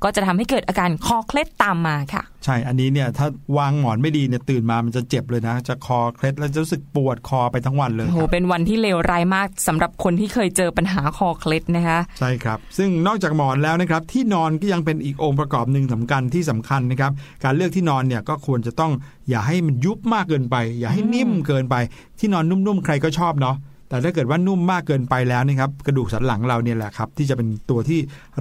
[0.04, 3.28] ก็จะทำให้เกิดอาการคอเคล็ดตามมาค่ะ ใช่ อันนี้เนี่ยถ้า
[3.58, 17.12] วางหมอนไม่ดีเนี่ยตื่นมามันจะเจ็บเลยนะ จะคอเคล็ดแล้วจะรู้สึกปวดคอไปทั้งวันเลยโอ้โหครับเป็นวันที่เลวร้ายมากสำหรับคนที่เคยเจอปัญหาคอเคล็ดนะคะ ใช่ครับ ซึ่งนอกจากหมอนแล้วนะครับที่นอนก็ยังเป็นอีกองค์ประกอบหนึ่งสำคัญที่สำคัญนะครับ
[17.44, 18.92] การเลือกที่นอนเนี่ยก็ควรจะต้อง
[19.30, 21.76] อย่าให้มันยุบมากเกินไป อย่าให้นิ่มเกินไป
[22.20, 23.56] ที่นอนนุ่มๆใครก็ชอบเนาะ
[23.90, 28.00] แต่ถ้าเกิดว่านุ่มมากเกินไปแล้วนะครับกระดูกสันหลังเราเนี่ยแหละครับที่จะเป็นตัวที่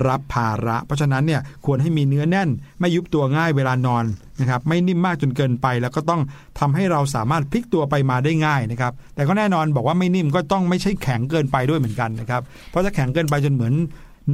[0.09, 2.49] รับภาระ เพราะฉะนั้นเนี่ยควรให้มีเนื้อแน่น
[2.81, 4.05] ไม่ยุบตัวง่ายเวลานอน
[4.41, 6.21] นะครับไม่นิ่มมากจนเกินไป แล้วก็ต้อง
[6.61, 13.75] ทำให้เราสามารถพลิกตัวไปมาได้ง่ายนะครับแต่ก็แน่นอนบอกว่าไม่นิ่มก็ต้องไม่ใช่แข็งเกินไปด้วยเหมือนกันนะครับเพราะถ้าแข็งเกินไปจนเหมือน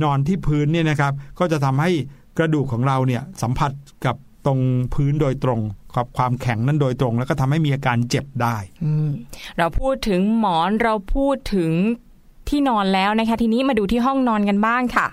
[0.03, 1.91] นอนที่พื้นเนี่ยนะครับก็จะทำให้
[2.39, 3.73] กระดูกของเราเนี่ยสัมผัส
[4.07, 4.61] กับตรง
[4.95, 5.61] พื้นโดยตรง
[5.97, 8.57] กับความแข็งนั้นโดยตรง แล้วก็ทำให้มีอาการเจ็บได้
[9.59, 11.73] เราพูดถึงหมอนเราพูดถึง
[12.49, 15.07] ที่นอนแล้วนะคะ ทีนี้มาดูที่ห้องนอนกันบ้างค่ะ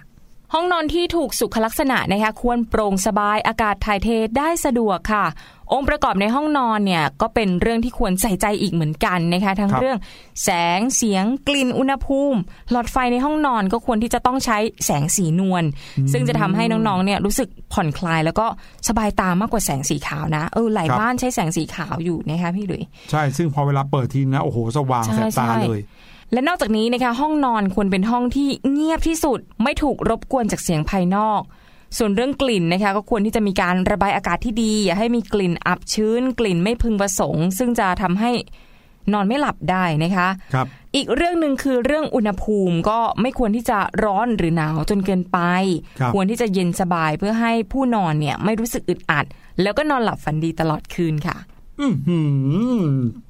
[0.53, 5.25] ห้องนอนที่ถูกสุขลักษณะนะคะ ควรโปร่งสบายอากาศถ่ายเทได้สะดวกค่ะ
[5.73, 9.97] องค์ประกอบในห้องนอนเนี่ยก็เป็นเรื่องที่ควรใส่ใจอีกเหมือนกันนะคะทั้งครับเรื่อง
[10.43, 12.39] แสงเสียงกลิ่นอุณหภูมิ
[12.71, 15.63] หลอดไฟในห้องนอนก็ควรที่จะต้องใช้แสงสีนวล
[16.11, 18.45] ซึ่งจะทำให้น้องๆเนี่ยรู้สึกผ่อนคลายแล้วก็
[18.87, 25.81] สบายตามากกว่าแสงสีขาวนะเออหลายครับบ้านใช้แสงสีขาวอยู่นะคะพี่หลุยใช่ซึ่งพอเวลาเปิดทีนะโอ้โหสว่างใช่แสบตาใช่เลย
[26.33, 31.41] และนอกจากนี้นะคะห้องนอนควรเป็นห้องที่เงียบที่สุด ไม่ถูกรบกวนจากเสียงภายนอก
[31.97, 38.31] ส่วนเรื่องกลิ่นนะคะก็ควรที่จะมีการระบายอากาศที่ดี อย่าให้มีกลิ่นอับชื้น กลิ่นไม่พึงประสงค์ ซึ่งจะทำให้
[39.13, 45.39] นอนไม่หลับได้นะคะครับอีกเรื่องหนึ่งคือเรื่องอุณหภูมิก็ไม่ควรที่จะร้อนหรือหนาวจนเกินไป
[45.99, 49.25] ครับควรที่จะเย็นสบายเพื่อให้ผู้นอนเนี่ยไม่รู้สึกอึดอัด
[49.61, 51.37] แล้วก็นอนหลับฝันดีตลอดคืนค่ะ
[51.79, 51.87] อื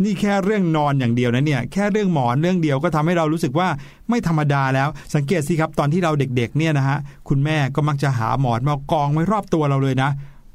[0.04, 3.68] นี่แค่เรื่องนอนอย่างเดียวนะเนี่ยแค่เรื่องหมอนเรื่องเดียวก็ทำให้เรารู้สึกว่า
[4.10, 6.98] ไม่ธรรมดาแล้ว สังเกตสิครับตอนที่เราเด็กๆ เนี่ยนะฮะ
[7.30, 10.12] คุณแม่ก็มักจะหาหมอนมากองไว้รอบตัวเราเลยนะ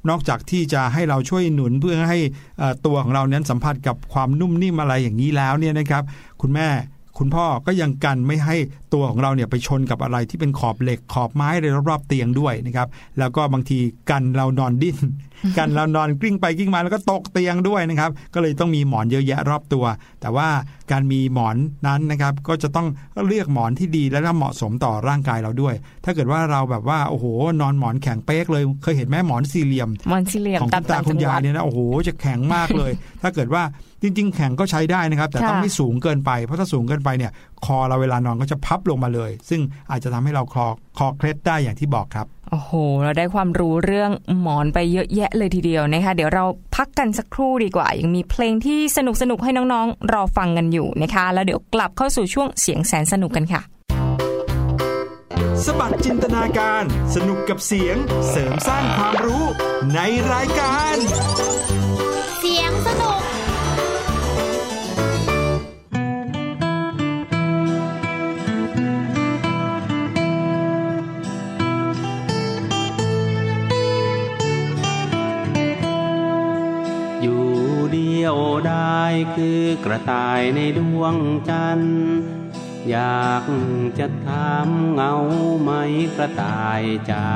[0.08, 2.18] นอกจากที่จะให้เราช่วยหนุนเพื่อให้
[2.86, 6.02] ตัวของเรานั้นสัมผัสกับความนุ่มนิ่มอะไรอย่างนี้แล้วเนี่ยนะครับ
[6.42, 6.66] คุณแม่
[7.18, 8.56] คุณพ่อก็ยังกันไม่ให้
[8.94, 13.78] ตัวของเราเนี่ยไปชนกับอะไรที่เป็นขอบเหล็กขอบไม้อะไรรอบๆเตียงด้วยนะครับ แล้วก็บางที
[14.10, 14.96] กันเรานอนดิ้น
[15.58, 19.84] กันเรานอนกลิ้งไปกลิ้งมาแล้วก็ตกเตียงด้วยนะครับ ก็เลยต้องมีหมอนเยอะแยะรอบตัว
[20.20, 20.48] แต่ว่า
[20.92, 22.86] การมีหมอนนั้นนะครับก็จะต้อง
[23.26, 25.74] เลือกหมอนที่ดีและเหมาะสมต่อร่างกายเราด้วย
[26.04, 27.26] ถ้าเกิดว่าเราแบบว่าโอ้โห
[27.60, 31.78] นอนหมอนแข็งเป๊กเลย เคยเห็นแม่หมอนสี่เหลี่ยมมอนซิเลียมของตาคุมณตาต่างคุจัณงหยาวัยดเนี่ยนะโอ้โห
[32.08, 33.62] จะแข็งมากเลย ถ้าเกิดว่า
[34.02, 37.32] จริง ๆ แข็งก็ใช้ได้นะครับ แต่ค่ะต้องไม่สูงเกินไปเพราะถ้าสูงเกินไปเนี่ย
[37.66, 40.66] คอเราเวลานอนก็จะพับลงมาเลย ซึ่งอาจจะทำให้เราคอ
[40.98, 42.72] คอเคล็ดได้อย่างที่บอกครับโอ้โห
[43.02, 46.44] เราได้ความรู้เรื่องหมอนไปเยอะแยะเลยทีเดียวนะคะ เดี๋ยวเรา
[46.76, 53.62] พักกันสักครู่ดีกว่า ยังมีเพลงที่สนุกสนุกๆให้น้องๆ รอฟังกันอยู่นะคะ แล้วเดี๋ยวกลับเข้าสู่ช่วงเสียงแสนสนุกกันค่ะ
[55.64, 57.96] สบัดจินตนาการ สนุกกับเสียง
[58.30, 59.44] เสริมสร้างความรู้
[59.94, 60.00] ใน
[60.32, 60.96] รายการ
[62.40, 62.71] เสียง
[78.22, 79.02] เดียวได้
[79.36, 81.16] คือกระต่ายในดวง
[81.48, 82.00] จันทร์
[82.88, 83.44] อยาก
[83.98, 85.14] จะถามเงา
[85.62, 85.70] ไหม
[86.16, 87.28] กระต่ายจ๋า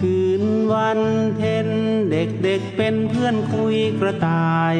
[0.00, 1.00] คืนวัน
[1.36, 1.68] เพ็ญ
[2.10, 4.76] เด็กเด็กเป็นเพื่อนคุยกระต่าย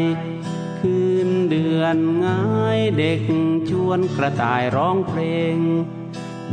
[0.81, 3.22] คืนเดือนง่ายเด็ก
[3.70, 5.20] ชวนกระต่ายร้องเพล
[5.55, 5.57] ง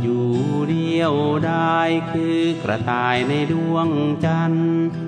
[0.00, 0.28] อยู่
[0.70, 1.12] เดียว
[1.46, 1.78] ได้
[2.12, 3.88] คือกระต่ายในดวง
[4.24, 5.07] จันทร์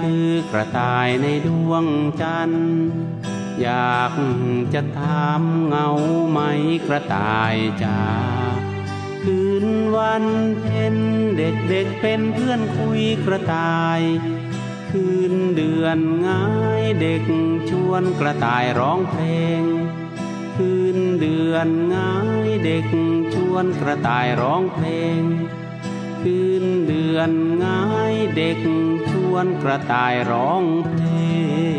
[0.00, 1.84] คือกระต่ายในดวง
[2.20, 2.76] จันทร์
[3.60, 4.12] อยาก
[4.74, 5.88] จะถามเงา
[6.30, 6.40] ไหม
[6.86, 8.00] กระต่ายจ๋า
[9.22, 10.24] คืนวัน
[10.60, 10.96] เพ็ญ
[11.38, 14.00] เด็กเด็กๆเป็นเพื่อนคุยกระต่าย
[14.90, 16.44] คืนเดือนง่า
[16.80, 17.22] ยเด็ก
[17.70, 19.24] ชวนกระต่ายร้องเพล
[19.60, 19.62] ง
[20.56, 22.14] คืนเดือนง่า
[22.46, 22.86] ยเด็ก
[23.34, 24.86] ชวนกระต่ายร้องเพล
[25.18, 25.20] ง
[26.20, 27.30] คืนเดือน
[27.64, 28.58] ง่ายเด็ก
[29.10, 31.76] ชวนกระต่ายร้องเพลง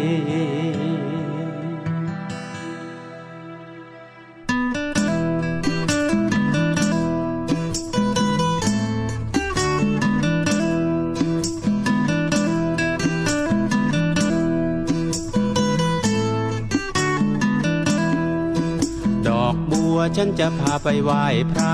[19.28, 21.74] ดอกบัวฉันจะพาไปไหว้พระ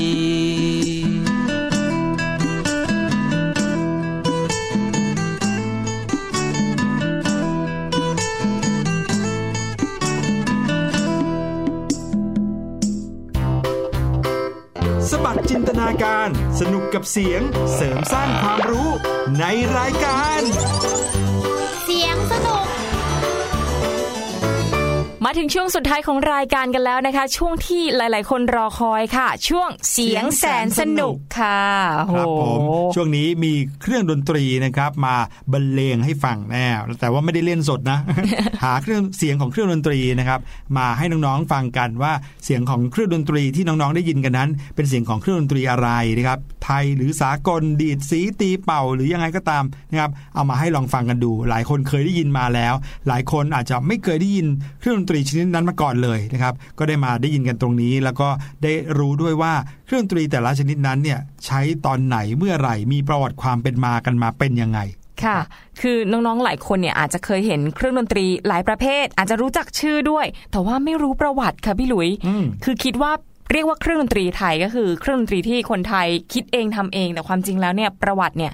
[15.51, 16.29] จินตนาการ
[16.59, 17.41] สนุกกับเสียง
[17.75, 18.89] เสริมสร้างความรู้
[19.39, 19.45] ใน
[19.77, 20.41] รายการ
[21.85, 22.60] เสียงสนุก
[25.33, 31.61] มาถึงช่วงสุดท้ายของรายการกันแล้วนะคะ ช่วงที่หลาย ๆ คนรอคอยค่ะ ช่วงเสียงแสนสนุกค่ะ
[32.15, 35.15] ครับผมโอ้โหช่วงนี้มีเครื่องดนตรีนะครับ มา
[35.51, 36.67] บรรเลงให้ฟังแน่
[36.99, 37.99] แต่ว่าไม่ได้เล่นสดนะ
[38.63, 40.39] หาเครื่องเสียงของเครื่องดนตรีนะครับ
[40.77, 42.13] มาให้น้อง ๆ ฟังกันว่า
[42.45, 52.73] เสียงของเครื่องดนตรีที่น้อง ๆ ได้ยินกันนั้น เป็นเสียงของเครื่องดนตรีอะไรนะครับ ไทยหรือสากลดีดสีตีเป่าหรือยังไงก็ตามนะครับเอามาให้ลองฟังกันดู หลายคนเคยได้ยินมาแล้ว
[53.07, 54.47] หลายคนอาจจะไม่เคยได้ยิน
[54.79, 58.29] เครื่องดนตรีชนิดนั้นมาก่อนเลยนะครับ ก็ได้มาได้ยินกันตรงนี้ แล้วก็
[58.63, 59.53] ได้รู้ด้วยว่า
[59.85, 64.79] เครื่องดนตรีแต่ละชนิดนั้นเนี่ยใช้ตอนไหนเมื่อไหร่มีประวัติความเป็นมากันมาเป็นยังไง
[65.23, 65.39] ค่ะ
[65.81, 73.11] คือน้องๆ หลายคนเนี่ยอาจจะเคยเห็นเครื่องดนตรีหลายประเภท อาจจะรู้จักชื่อด้วย แต่ว่าไม่รู้ประวัติค่ะพี่หลุยอืมคือคิดว่า
[73.51, 78.53] เรียกว่าเครื่องดนตรีไทยก็คือเครื่องดนตรีที่คนไทยคิดเองทำเอง แต่ความจริงแล้วเนี่ยประวัติเนี่ย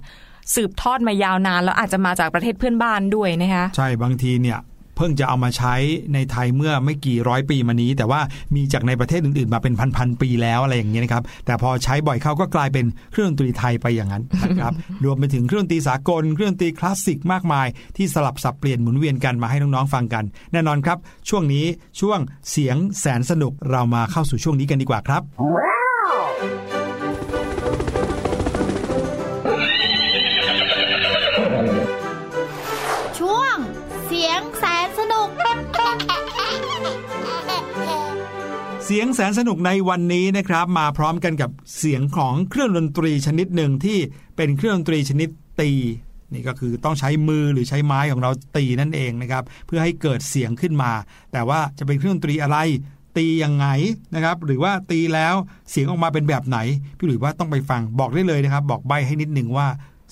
[0.56, 4.58] สืบทอดมายาวนาน แล้วอาจจะมาจากประเทศเพื่อนบ้านด้วยนะคะใช่บางทีเนี่ย
[4.98, 5.76] เพิ่งจะเอามาใช้
[6.14, 8.22] ในไทยเมื่อไม่กี่ร้อยปีมานี้ แต่ว่า
[8.56, 14.74] มีจากในประเทศอื่นๆ มาเป็นพันๆปีแล้วอะไรอย่างเงี้ยนะครับ แต่พอใช้บ่อยเข้าก็กลายเป็นเครื่องดนตรีไทยไปอย่างนั้นนะครับ
[15.04, 17.68] รวมไปถึงเครื่องดนตรีสากลเครื่องดนตรีคลาสสิกมากมาย
[17.98, 20.98] ที่สลับสับเปลี่ยนหมุนเวียนกันมาให้น้องๆฟังกัน แน่นอนครับ
[21.30, 21.66] ช่วงนี้
[22.00, 22.20] ช่วง
[22.52, 25.22] เสียงแสนสนุกเรามาเข้าสู่ช่วงนี้กันดีกว่าครับ
[38.90, 43.98] เสียงแสนสนุกในวันนี้นะครับ มาพร้อมกันกับเสียงของเครื่องดนตรีชนิดหนึ่งที่
[44.36, 45.30] เป็นเครื่องดนตรีชนิด
[45.62, 45.72] ตี
[46.34, 50.92] นี่ก็คือต้องใช้มือหรือใช้ไม้ของเราตีนั่นเองนะครับ เพื่อให้เกิดเสียงขึ้นมา
[51.32, 52.58] แต่ว่าจะเป็นเครื่องดนตรีอะไร
[53.18, 53.68] ตียังไง
[54.16, 55.36] นะครับ หรือว่าตีแล้ว
[55.72, 56.58] เสียงออกมาเป็นแบบไหน
[56.98, 59.68] พี่หลุยว่าต้องไปฟังบอกได้เลยนะครับ บอกใบให้นิดหนึ่งว่า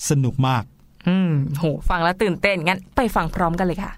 [0.10, 0.64] สนุกมาก
[1.08, 3.92] อืมโหฟังแล้วตื่นเต้นงั้นไปฟังพร้อมกันเลยค่ะ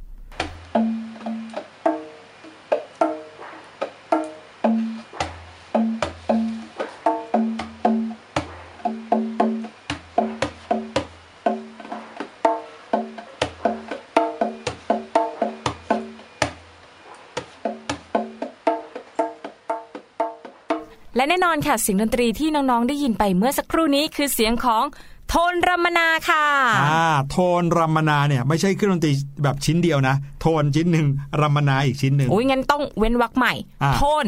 [21.38, 24.84] น่นอนค่ะเสียงดนตรีที่น้องๆได้ยินไปเมื่อสักครู่นี้คือเสียงของ
[25.30, 26.46] โทนรำมนาค่ะ
[26.82, 29.12] อ่าโทนรำมนาเนี่ยไม่ใช่เครื่องดนตรี
[29.44, 31.08] แบบชิ้นเดียวนะ โทนชิ้นหนึ่ง
[31.42, 34.26] รำมนาอีกชิ้นหนึ่งอุ้ยงั้นต้องเว้นวรรคใหม่อ่าโทน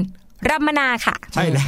[0.50, 1.68] รำมนาค่ะ ใช่แล้ว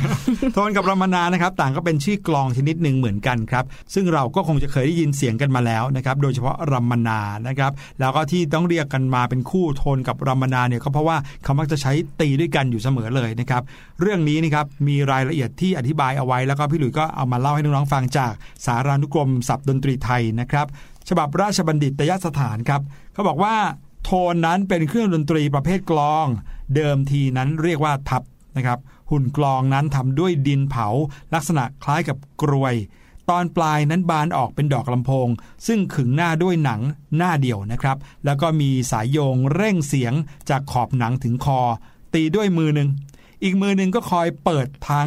[0.54, 11.92] โทนกับรามนานะครับ ต่างก็เป็นชื่อกลองชนิดหนึ่งเหมือนกันครับ ซึ่งเราก็คงจะเคยได้ยินเสียงกันมาแล้วนะครับ โดยเฉพาะรามนานะครับ แล้วก็ที่ต้องเรียกกันมาเป็นคู่โทนกับรามนาเนี่ยก็เพราะว่าเขามักจะใช้
[12.22, 13.62] ตีด้วยกันอยู่เสมอเลยนะครับ
[14.02, 18.34] เรื่องนี้นะครับมีรายละเอียดที่อธิบายเอาไว้ แล้วก็พี่หลุยส์ก็เอามาเล่าให้น้องๆฟังจาก
[18.66, 20.68] สารานุกรมศัพท์ดนตรีไทยนะครับ
[21.10, 22.82] ฉบับราชบัณฑิตยสถานครับ
[23.14, 23.56] เขาบอกว่า
[24.04, 26.28] โทนนั้นเป็นเครื่องดนตรีประเภทกลอง
[26.76, 28.24] เดิมทีนั้นเรียกว่าทับ
[28.58, 28.80] นะครับ
[29.10, 30.88] หุ่นกลองนั้นทำด้วยดินเผา
[31.34, 32.76] ลักษณะคล้ายกับกรวย
[33.30, 35.28] ตอนปลายนั้นบานออกเป็นดอกลำโพง
[35.68, 36.82] ซึ่งขึงหน้าด้วยหนัง
[37.18, 40.14] หน้าเดี่ยวนะครับ แล้วก็มีสายโยงเร่งเสียง
[40.50, 41.60] จากขอบหนังถึงคอ
[42.14, 42.90] ตีด้วยมือหนึ่ง
[43.44, 45.06] อีกมือหนึ่งก็คอยเปิดทาง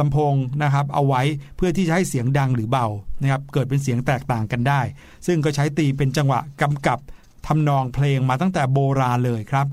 [0.00, 1.22] ลำโพงนะครับเอาไว้
[1.56, 2.86] เพื่อที่จะให้เสียงดังหรือเบา
[3.22, 4.80] นะครับเกิดเป็นเสียงแตกต่างกันได้
[5.26, 6.98] ซึ่งก็ใช้ตีเป็นจังหวะกำกับ
[7.46, 9.66] ทำนองเพลงมาตั้งแต่โบราณเลยครับ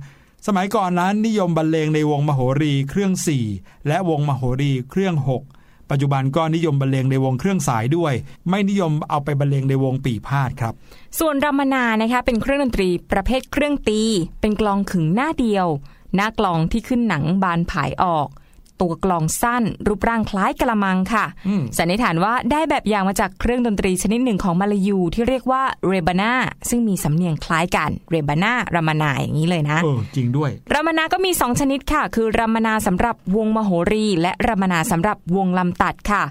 [0.47, 3.11] สมัยก่อนนั้นนิยมบรรเลงในวงมโหรีเครื่อง
[3.49, 5.15] 4 และวงมโหรีเครื่อง
[5.53, 8.13] 6 ปัจจุบันก็นิยมบรรเลงในวงเครื่องสายด้วย
[8.49, 10.73] ไม่นิยมเอาไปบรรเลงในวงปีพาดครับ
[11.19, 14.01] ส่วนรามนานะคะเป็นเครื่องดนตรีประเภทเครื่องตี
[14.41, 15.67] เป็นกลองขึงหน้าเดียว
[16.15, 18.27] หน้ากลองที่ขึ้นหนังบานผายออก
[18.81, 26.33] ตัวกลองสั้น รูปร่างคล้ายกระมังค่ะอืมสันนิษฐานว่าได้แบบอย่างมาจากเครื่องดนตรีชนิดหนึ่งของมาลายูที่เรียกว่าเรบานา
[26.69, 36.23] ซึ่งมีสำเนียงคล้ายกันเรบานารามนาอย่างนี้เลยนะเออจริงด้วยรามนาก็มี 2 ชนิดค่ะ คือรามนาสำหรับวงมโหรี และรามนาสำหรับวงลำตัดค่ะ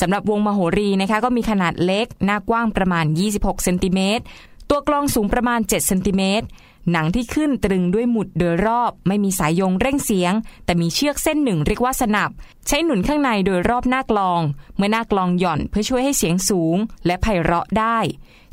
[0.00, 3.04] สำหรับวงมโหรีนะคะก็มีขนาดเล็กหน้ากว้างประมาณ
[3.34, 4.24] 26เซนติเมตร
[4.70, 6.46] ตัวกลองสูงประมาณ7เซนติเมตร
[6.92, 10.32] หนังที่ขึ้นตรึงด้วยหมุดโดยรอบ ไม่มีสายยงเร่งเสียง
[10.64, 12.30] แต่มีเชือกเส้นหนึ่งเรียกว่าสนับ
[12.66, 14.40] ใช้หนุนข้างในโดยรอบหน้ากลอง
[14.76, 16.76] เมื่อหน้ากลองหย่อนเพื่อช่วยให้เสียงสูง
[17.06, 17.98] และไพเราะได้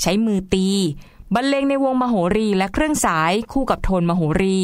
[0.02, 0.70] ใช้มือตี
[1.36, 4.60] บรรเลงในวงมโหรีและเครื่องสายคู่กับโทนมโหรี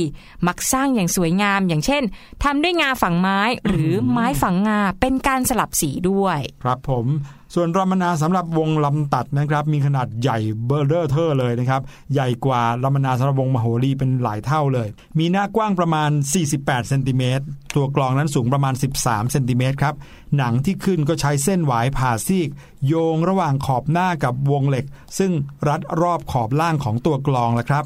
[0.47, 2.03] มักสร้างอย่างสวยงามอย่างเช่น
[2.43, 7.05] ทำด้วยงาฝังไม้หรือไม้ฝังงาเป็นการสลับสีด้วย ครับผม
[7.55, 11.81] ส่วนรำมะนาสำหรับวงลำตัดนะครับ มีขนาดใหญ่เบอร์เรอร์เทอร์เลยนะครับ
[12.13, 14.87] ใหญ่กว่ารำมะนาสำหรับวงมโหรีเป็นหลายเท่าเลย
[15.19, 16.09] มีหน้ากว้างประมาณ
[16.49, 17.45] 48เซนติเมตร
[17.75, 19.95] ตัวกลองนั้นสูงประมาณ 13เซนติเมตรครับ
[20.37, 22.49] หนังที่ขึ้นก็ใช้เส้นหวายผ่าซีก
[22.87, 24.85] โยงระหว่างขอบหน้ากับวงเหล็ก
[25.17, 25.31] ซึ่ง
[25.67, 27.85] รัดรอบขอบล่างของตัวกลองแล้วครับ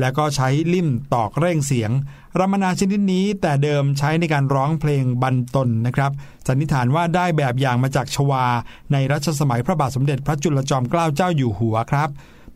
[0.00, 1.90] แล้วก็ใช้ลิ่มตอกเร่งเสียง
[2.38, 6.10] รามนาชนิดนี้แต่เดิมใช้ในการร้องเพลงบรรตนนะครับ
[6.48, 8.44] สันนิษฐานว่าได้แบบอย่างมาจากชวา
[8.92, 12.08] ในรัชสมัยพระบาทสมเด็จพระจุลจอมเกล้าเจ้าอยู่หัวครับ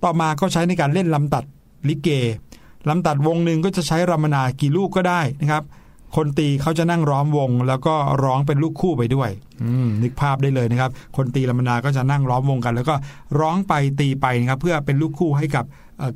[0.03, 1.45] ต่อมาก็ใช้ในการเล่นลำตัด
[1.89, 2.09] ลิเก
[2.89, 5.64] ลำตัดวงหนึ่งก็จะใช้รามนากี่ลูกก็ได้นะครับ
[6.16, 7.95] คนตีเขาจะนั่งร้อมวง แล้วก็
[8.25, 9.31] ร้องเป็นลูกคู่ไปด้วย
[10.03, 12.95] นึกภาพได้เลยนะครับ คนตีลามนาก็จะนั่งล้อมวงกัน แล้วก็
[13.41, 15.64] ร้องไปตีไปนะครับ เพื่อเป็นลูกคู่ให้กับ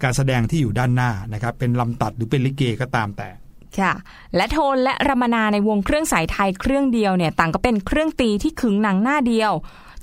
[0.02, 3.28] การแสดงที่อยู่ด้านหน้านะครับ เป็นลำตัดหรือเป็นลิเกก็ตามแต่
[3.78, 3.92] ค่ะ
[4.36, 9.52] และโทนและรมนาในวงเครื่องสายไทยเครื่องเดียวเนี่ยต่างก็เป็นเครื่องตีที่ขึงหนังหน้าเดียว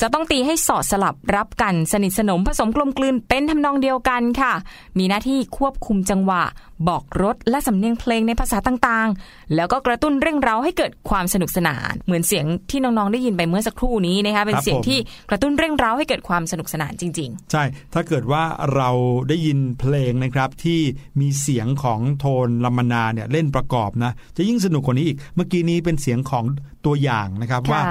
[0.01, 4.53] จะต้องตีให้สอดสลับรับกันสนิทสนมผสมกลมกลืนเป็นทำนองเดียวกันค่ะ
[4.97, 6.43] มีหน้าที่ควบคุมจังหวะ
[6.87, 18.43] บอกรสและสำเนียงเพลงในภาษาต่างๆ แล้วก็กระตุ้นเร่งเร้าให้เกิดความสนุกสนาน เหมือนเสียงที่น้องๆได้ยินไปเมื่อสักครู่นี้นะคะเป็นเสียงที่กระตุ้นเร่งเร้าให้เกิดความสนุกสนานจริง ๆ ใช่ ถ้าเกิดว่า
[18.75, 18.89] เรา
[19.29, 20.79] ได้ยินเพลงนะครับที่
[21.21, 26.45] มีเสียงของโทนลามนาเนี่ยเล่นประกอบนะจะยิ่งสนุกกว่านี้อีก เมื่อกี้นี้เป็นเสียงของ
[26.85, 27.81] ตัวอย่างนะครับว่า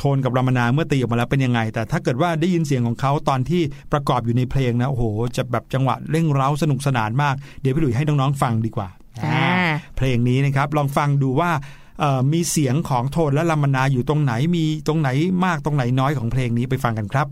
[0.00, 5.04] โทนกับรามนาเมื่อตีออกมาแล้วเป็นยังไง แต่ถ้าเกิดว่าได้ยินเสียงของเขาตอนที่ประกอบอยู่ในเพลงนะโอ้โห
[5.36, 8.88] จะแบบจังหวะเร่งเร้าสนุกสนานมาก เดี๋ยวพี่หลุยให้น้องๆฟังดีกว่า
[9.96, 11.50] เพลงนี้นะครับลองฟังดูว่า
[12.32, 15.10] มีเสียงของโทนและลามนาอยู่ตรงไหนมีตรงไหน
[15.44, 17.26] มากตรงไหนน้อยของเพลงนี้ไปฟังกันครับ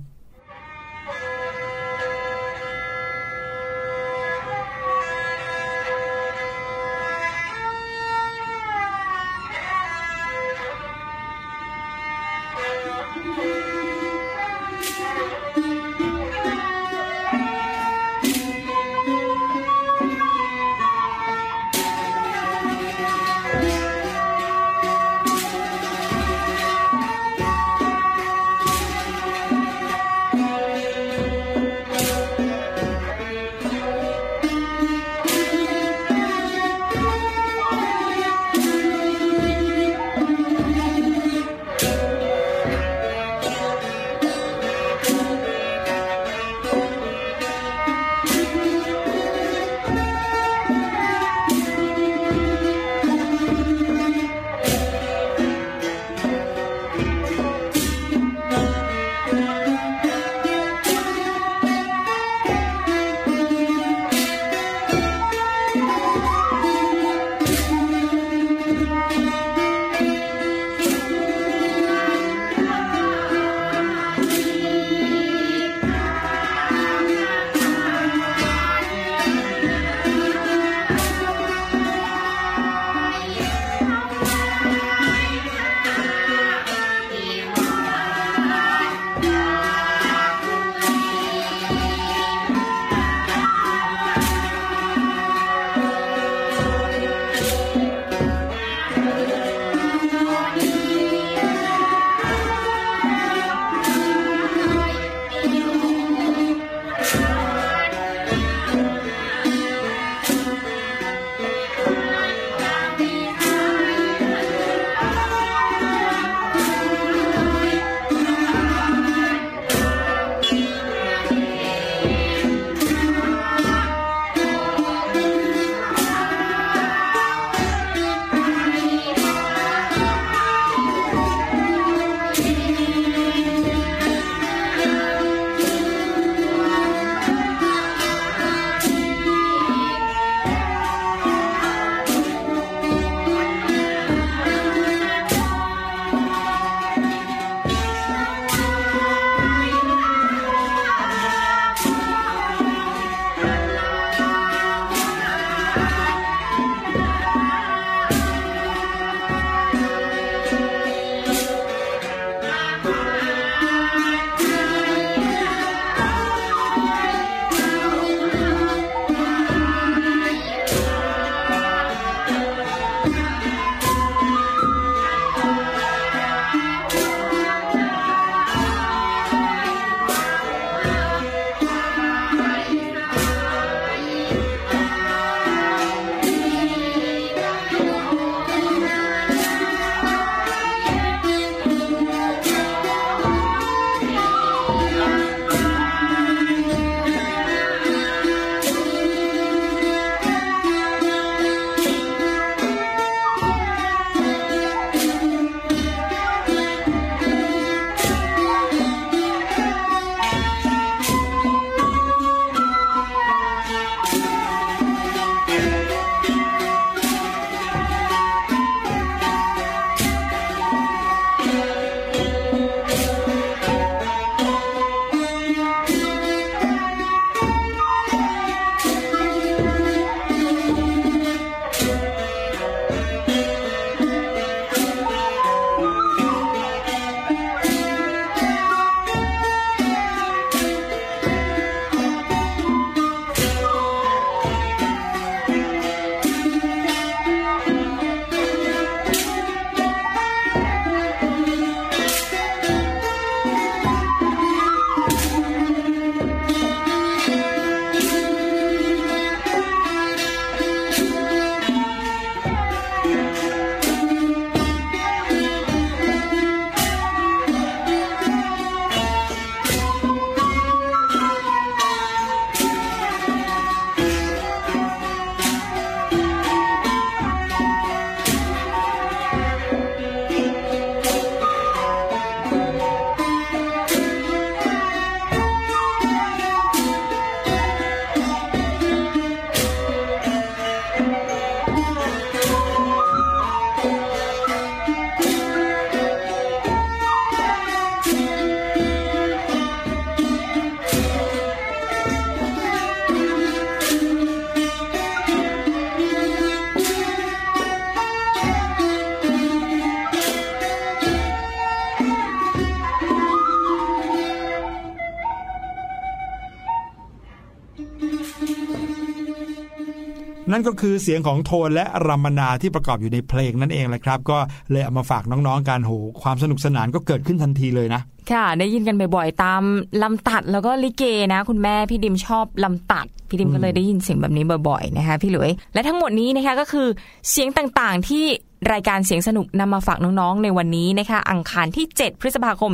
[320.59, 324.39] นั่นก็คือเสียงของโทนและรัมนาที่ประกอบอยู่ในเพลงนั่นเองแหละครับ ก็
[324.71, 325.93] เลยเอามาฝากน้องๆกันโห
[326.23, 328.01] ความสนุกสนานก็เกิดขึ้นทันทีเลยนะ
[328.33, 329.63] ค่ะ ได้ยินกันบ่อยๆตาม
[330.03, 336.89] ลำตัดแล้วก็ลิเกนะ คุณแม่พี่ดิมชอบลำตัด พี่ดิมก็เลยได้ยินเสียงแบบนี้บ่อยๆนะคะพี่หลุยและทั้งหมดนี้นะคะก็คือ
[337.31, 338.25] เสียงต่างๆที่
[338.73, 342.73] รายการเสียงสนุกนำมาฝากน้องๆในวันนี้นะคะอังคารที่ 7 พฤษภาคม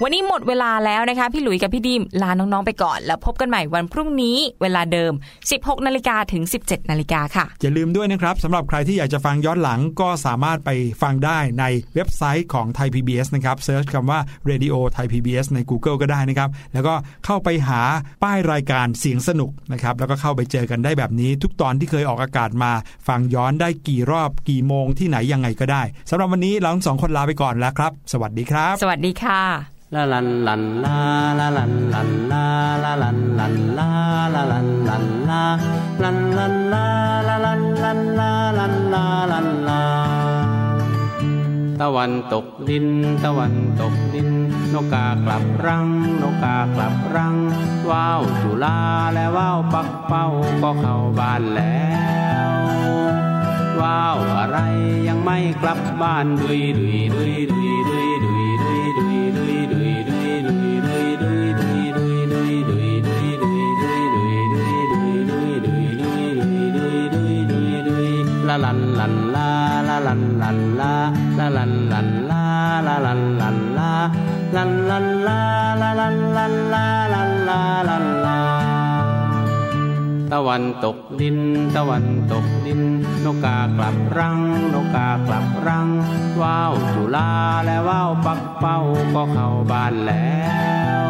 [0.00, 5.12] วันนี้หมดเวลาแล้วนะคะ พี่หลุยกับพี่ดิมลาน้องๆไปก่อน แล้วพบกันใหม่วันพรุ่งนี้เวลาเดิม
[5.48, 10.70] 16นาฬิกาถึง 17นาฬิกาค่ะ อย่าลืมด้วยนะครับสำหรับใครที่อยากจะฟังย้อนหลังก็สามารถไป
[11.02, 11.64] ฟังได้ใน
[11.94, 14.18] เว็บไซต์ของไทย PBS นะครับเซิร์ชคำว่า
[14.50, 17.80] Radio Thai PBS ใน Google ก็ได้นะครับ แล้วก็เข้าไปหา
[18.22, 22.72] ป้ายรายการเสียงสนุกนะครับแล้วก็เข้าไปเจอกันได้แบบนี้ ทุกตอนที่เคยออกอากาศมา
[23.08, 29.42] ฟังย้อนได้กี่รอบกี่โมงที่ไหนยังไงก็ได้สำหรับวันนี้เราทั้งสองคนลาไปก่อนแล้วครับ สวัสดีครับ สวัสดีค่ะ
[29.96, 30.98] ลาลันลันลา
[31.38, 32.44] ลาลันลันลา
[32.84, 33.90] ลาลันลันลา
[34.34, 35.42] ลาลันลันลา
[36.02, 36.86] ลันลันลา
[37.28, 39.82] ลาลันลันลาลันลาลันลา
[41.80, 42.86] ตะวันตกดิน
[43.24, 44.30] ตะวันตกดิน
[44.72, 45.86] นกกากลับรัง
[46.22, 47.36] นกกากลับรัง
[47.90, 48.78] ว้าวจุลา
[49.12, 50.26] และว้าวปักเป้า
[50.62, 51.86] ก็เข้าบ้านแล้
[52.48, 52.52] ว
[53.80, 54.58] ว้าวอะไร
[55.08, 58.01] ยังไม่กลับบ้านดุยดุยดุยดุยดุยดุย
[70.12, 70.94] ลันลันลา
[71.38, 72.44] ลาลันลันลา
[72.86, 73.92] ลาลันลันลา
[74.56, 75.40] ลันลันลา
[75.80, 78.40] ลาลันลันลาลันลาลันลา
[80.32, 81.38] ตะวันตกดิน
[81.76, 82.80] ตะวันตกดิน
[83.24, 84.38] นกกากลับรัง
[84.74, 85.88] นกกากลับรัง
[86.40, 87.30] ว้าวจุลา
[87.64, 88.78] และว้าวปักเป้า
[89.14, 90.36] ก็เข้าบ้านแล้
[91.02, 91.06] ว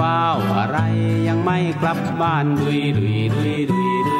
[0.00, 0.78] ว้าวอะไร
[1.28, 4.16] ยังไม่กลับบ้านดุยดุยดุยดุยดุ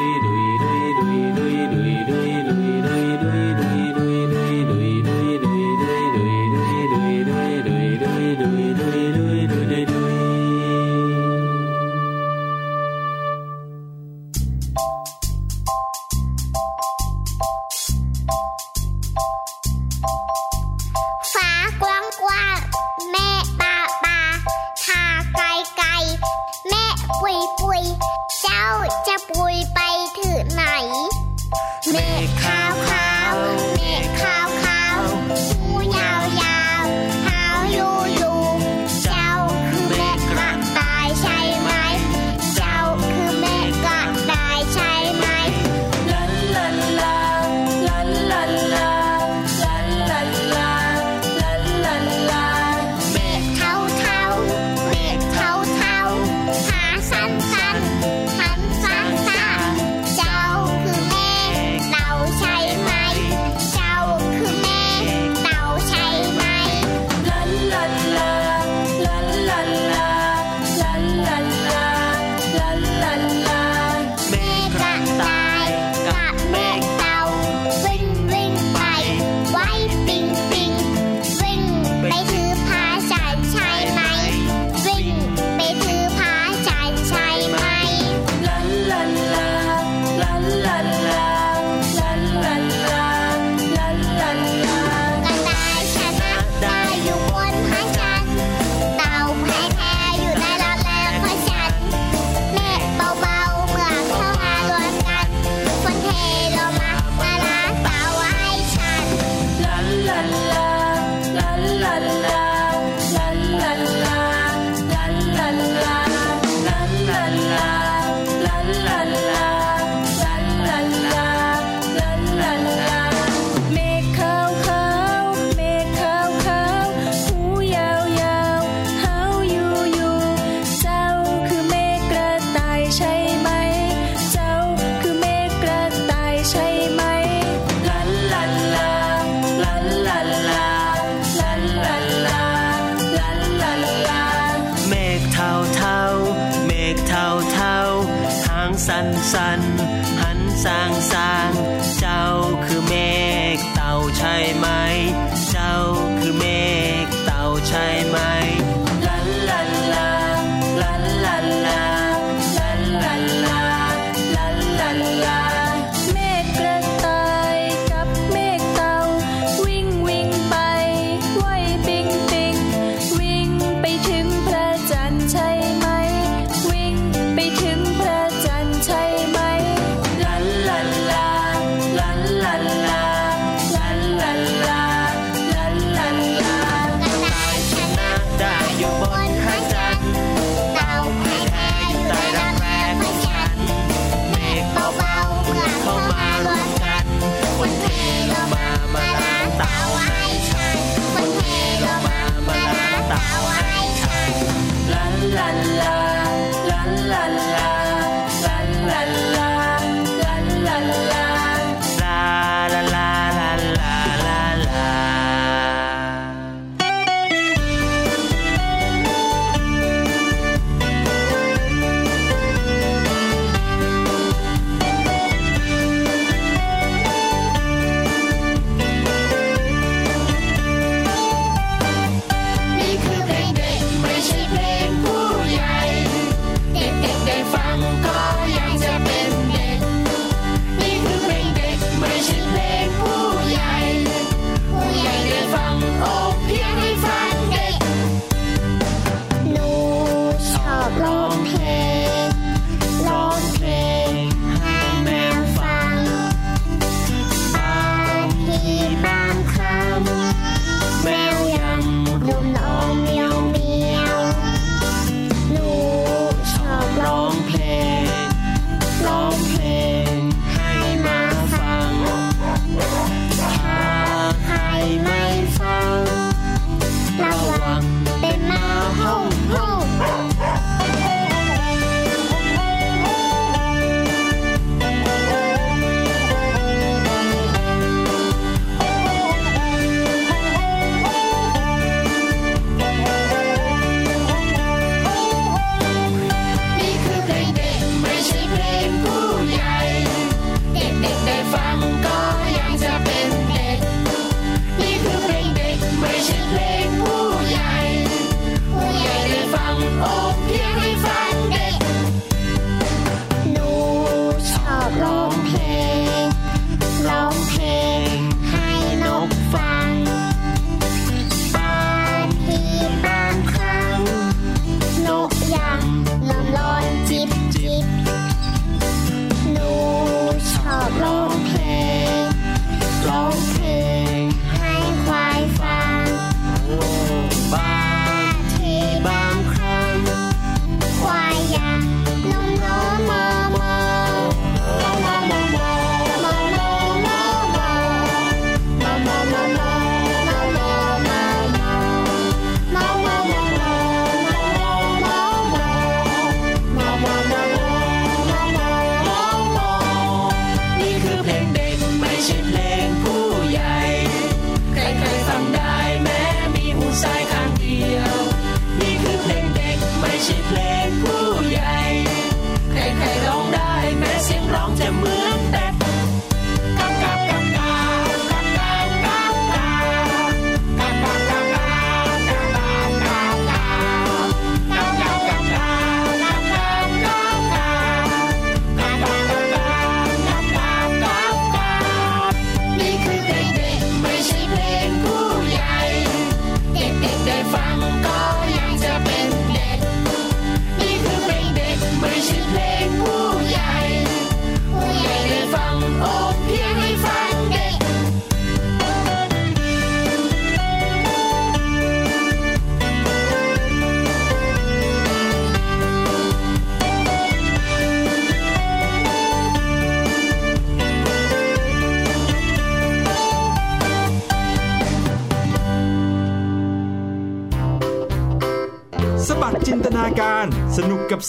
[29.27, 29.43] 宝
[29.73, 29.90] 贝。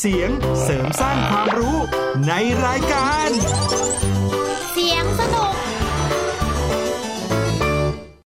[0.00, 0.30] เสียง